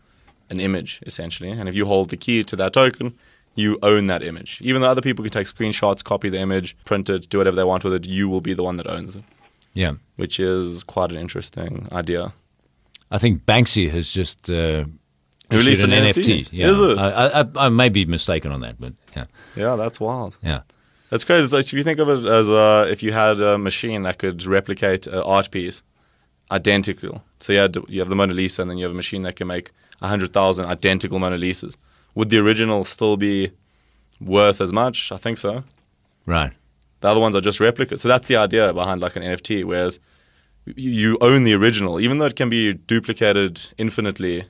an 0.49 0.59
image 0.59 0.99
essentially, 1.05 1.51
and 1.51 1.69
if 1.69 1.75
you 1.75 1.85
hold 1.85 2.09
the 2.09 2.17
key 2.17 2.43
to 2.43 2.55
that 2.55 2.73
token, 2.73 3.13
you 3.55 3.77
own 3.83 4.07
that 4.07 4.23
image. 4.23 4.59
Even 4.61 4.81
though 4.81 4.89
other 4.89 5.01
people 5.01 5.23
can 5.23 5.31
take 5.31 5.47
screenshots, 5.47 6.03
copy 6.03 6.29
the 6.29 6.39
image, 6.39 6.75
print 6.85 7.09
it, 7.09 7.29
do 7.29 7.37
whatever 7.37 7.55
they 7.55 7.63
want 7.63 7.83
with 7.83 7.93
it, 7.93 8.05
you 8.07 8.27
will 8.29 8.41
be 8.41 8.53
the 8.53 8.63
one 8.63 8.77
that 8.77 8.87
owns 8.87 9.15
it, 9.17 9.23
Yeah. 9.73 9.93
which 10.15 10.39
is 10.39 10.83
quite 10.83 11.11
an 11.11 11.17
interesting 11.17 11.87
idea. 11.91 12.33
I 13.11 13.17
think 13.17 13.43
Banksy 13.45 13.89
has 13.91 14.09
just 14.09 14.49
uh, 14.49 14.85
Released 15.57 15.83
issued 15.83 15.93
an 15.93 16.03
NFT? 16.13 16.47
Yeah. 16.51 16.69
Is 16.71 16.79
it? 16.79 16.97
I, 16.97 17.41
I, 17.41 17.45
I 17.65 17.69
may 17.69 17.89
be 17.89 18.05
mistaken 18.05 18.51
on 18.51 18.61
that, 18.61 18.79
but 18.79 18.93
yeah, 19.15 19.25
Yeah, 19.55 19.75
that's 19.75 19.99
wild. 19.99 20.37
yeah. 20.41 20.61
That's 21.09 21.23
crazy. 21.23 21.43
It's 21.43 21.53
like 21.53 21.65
if 21.65 21.73
you 21.73 21.83
think 21.83 21.97
of 21.97 22.07
it 22.07 22.25
as 22.25 22.51
uh, 22.51 22.85
if 22.89 23.01
you 23.01 23.11
had 23.13 23.41
a 23.41 23.57
machine 23.57 24.03
that 24.03 24.19
could 24.19 24.45
replicate 24.45 25.07
an 25.07 25.15
art 25.19 25.49
piece 25.49 25.81
identical. 26.51 27.23
So 27.39 27.53
you, 27.53 27.59
had, 27.59 27.77
you 27.87 27.99
have 27.99 28.09
the 28.09 28.15
Mona 28.15 28.33
Lisa, 28.33 28.61
and 28.61 28.69
then 28.71 28.77
you 28.77 28.83
have 28.85 28.91
a 28.91 28.95
machine 28.95 29.23
that 29.23 29.35
can 29.35 29.47
make 29.47 29.71
100,000 29.99 30.65
identical 30.65 31.19
Mona 31.19 31.37
Lisas. 31.37 31.75
Would 32.15 32.29
the 32.29 32.37
original 32.39 32.85
still 32.85 33.17
be 33.17 33.51
worth 34.21 34.61
as 34.61 34.71
much? 34.73 35.11
I 35.11 35.17
think 35.17 35.37
so. 35.37 35.63
Right. 36.25 36.51
The 37.01 37.09
other 37.09 37.19
ones 37.19 37.35
are 37.35 37.41
just 37.41 37.59
replicas. 37.59 38.01
So 38.01 38.07
that's 38.07 38.27
the 38.27 38.35
idea 38.35 38.73
behind 38.73 39.01
like 39.01 39.15
an 39.15 39.23
NFT, 39.23 39.63
whereas 39.63 39.99
you 40.75 41.17
own 41.21 41.43
the 41.43 41.53
original, 41.53 41.99
even 41.99 42.17
though 42.17 42.25
it 42.25 42.35
can 42.35 42.49
be 42.49 42.73
duplicated 42.73 43.61
infinitely 43.77 44.45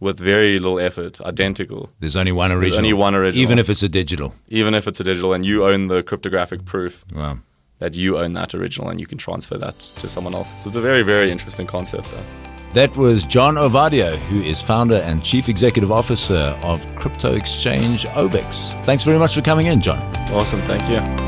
with 0.00 0.18
very 0.18 0.58
little 0.58 0.78
effort, 0.78 1.20
identical, 1.22 1.90
There's 2.00 2.16
only 2.16 2.32
one 2.32 2.52
original. 2.52 2.78
only 2.78 2.92
one 2.92 3.14
original. 3.14 3.42
even 3.42 3.58
if 3.58 3.70
it's 3.70 3.82
a 3.82 3.88
digital. 3.88 4.34
even 4.48 4.74
if 4.74 4.86
it's 4.88 5.00
a 5.00 5.04
digital, 5.04 5.32
and 5.32 5.44
you 5.44 5.66
own 5.66 5.86
the 5.88 6.02
cryptographic 6.02 6.64
proof. 6.64 7.04
Wow. 7.14 7.38
that 7.78 7.94
you 7.94 8.16
own 8.18 8.32
that 8.32 8.54
original 8.54 8.88
and 8.88 8.98
you 9.00 9.06
can 9.06 9.18
transfer 9.18 9.58
that 9.58 9.78
to 10.00 10.08
someone 10.08 10.34
else. 10.34 10.48
So 10.62 10.68
it's 10.68 10.76
a 10.76 10.80
very, 10.80 11.02
very 11.02 11.30
interesting 11.30 11.66
concept. 11.66 12.10
Though. 12.10 12.24
That 12.72 12.96
was 12.96 13.22
John 13.24 13.54
Ovadia, 13.56 14.16
who 14.28 14.40
is 14.42 14.60
founder 14.62 14.96
and 14.96 15.22
chief 15.22 15.48
executive 15.48 15.92
officer 15.92 16.58
of 16.62 16.86
crypto 16.96 17.34
exchange 17.34 18.04
OVEX. 18.06 18.84
Thanks 18.84 19.04
very 19.04 19.18
much 19.18 19.34
for 19.34 19.42
coming 19.42 19.66
in, 19.66 19.80
John. 19.82 19.98
Awesome, 20.32 20.62
thank 20.62 20.88
you. 20.90 21.25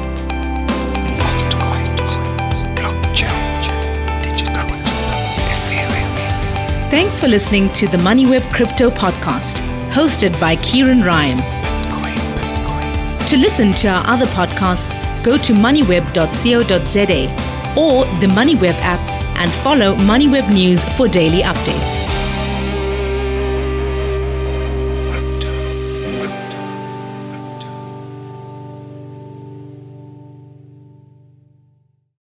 Thanks 6.99 7.21
for 7.21 7.29
listening 7.29 7.71
to 7.75 7.87
the 7.87 7.97
MoneyWeb 7.97 8.53
Crypto 8.53 8.91
Podcast, 8.91 9.59
hosted 9.93 10.33
by 10.41 10.57
Ciaran 10.57 11.05
Ryan. 11.05 11.39
To 13.29 13.37
listen 13.37 13.73
to 13.75 13.87
our 13.87 14.05
other 14.05 14.27
podcasts, 14.27 14.93
go 15.23 15.39
to 15.39 15.53
moneyweb.co.za 15.53 17.81
or 17.81 18.05
the 18.19 18.27
MoneyWeb 18.27 18.75
app 18.81 18.99
and 19.39 19.49
follow 19.63 19.95
MoneyWeb 19.95 20.53
News 20.53 20.83
for 20.97 21.07
daily 21.07 21.43
updates. 21.43 22.18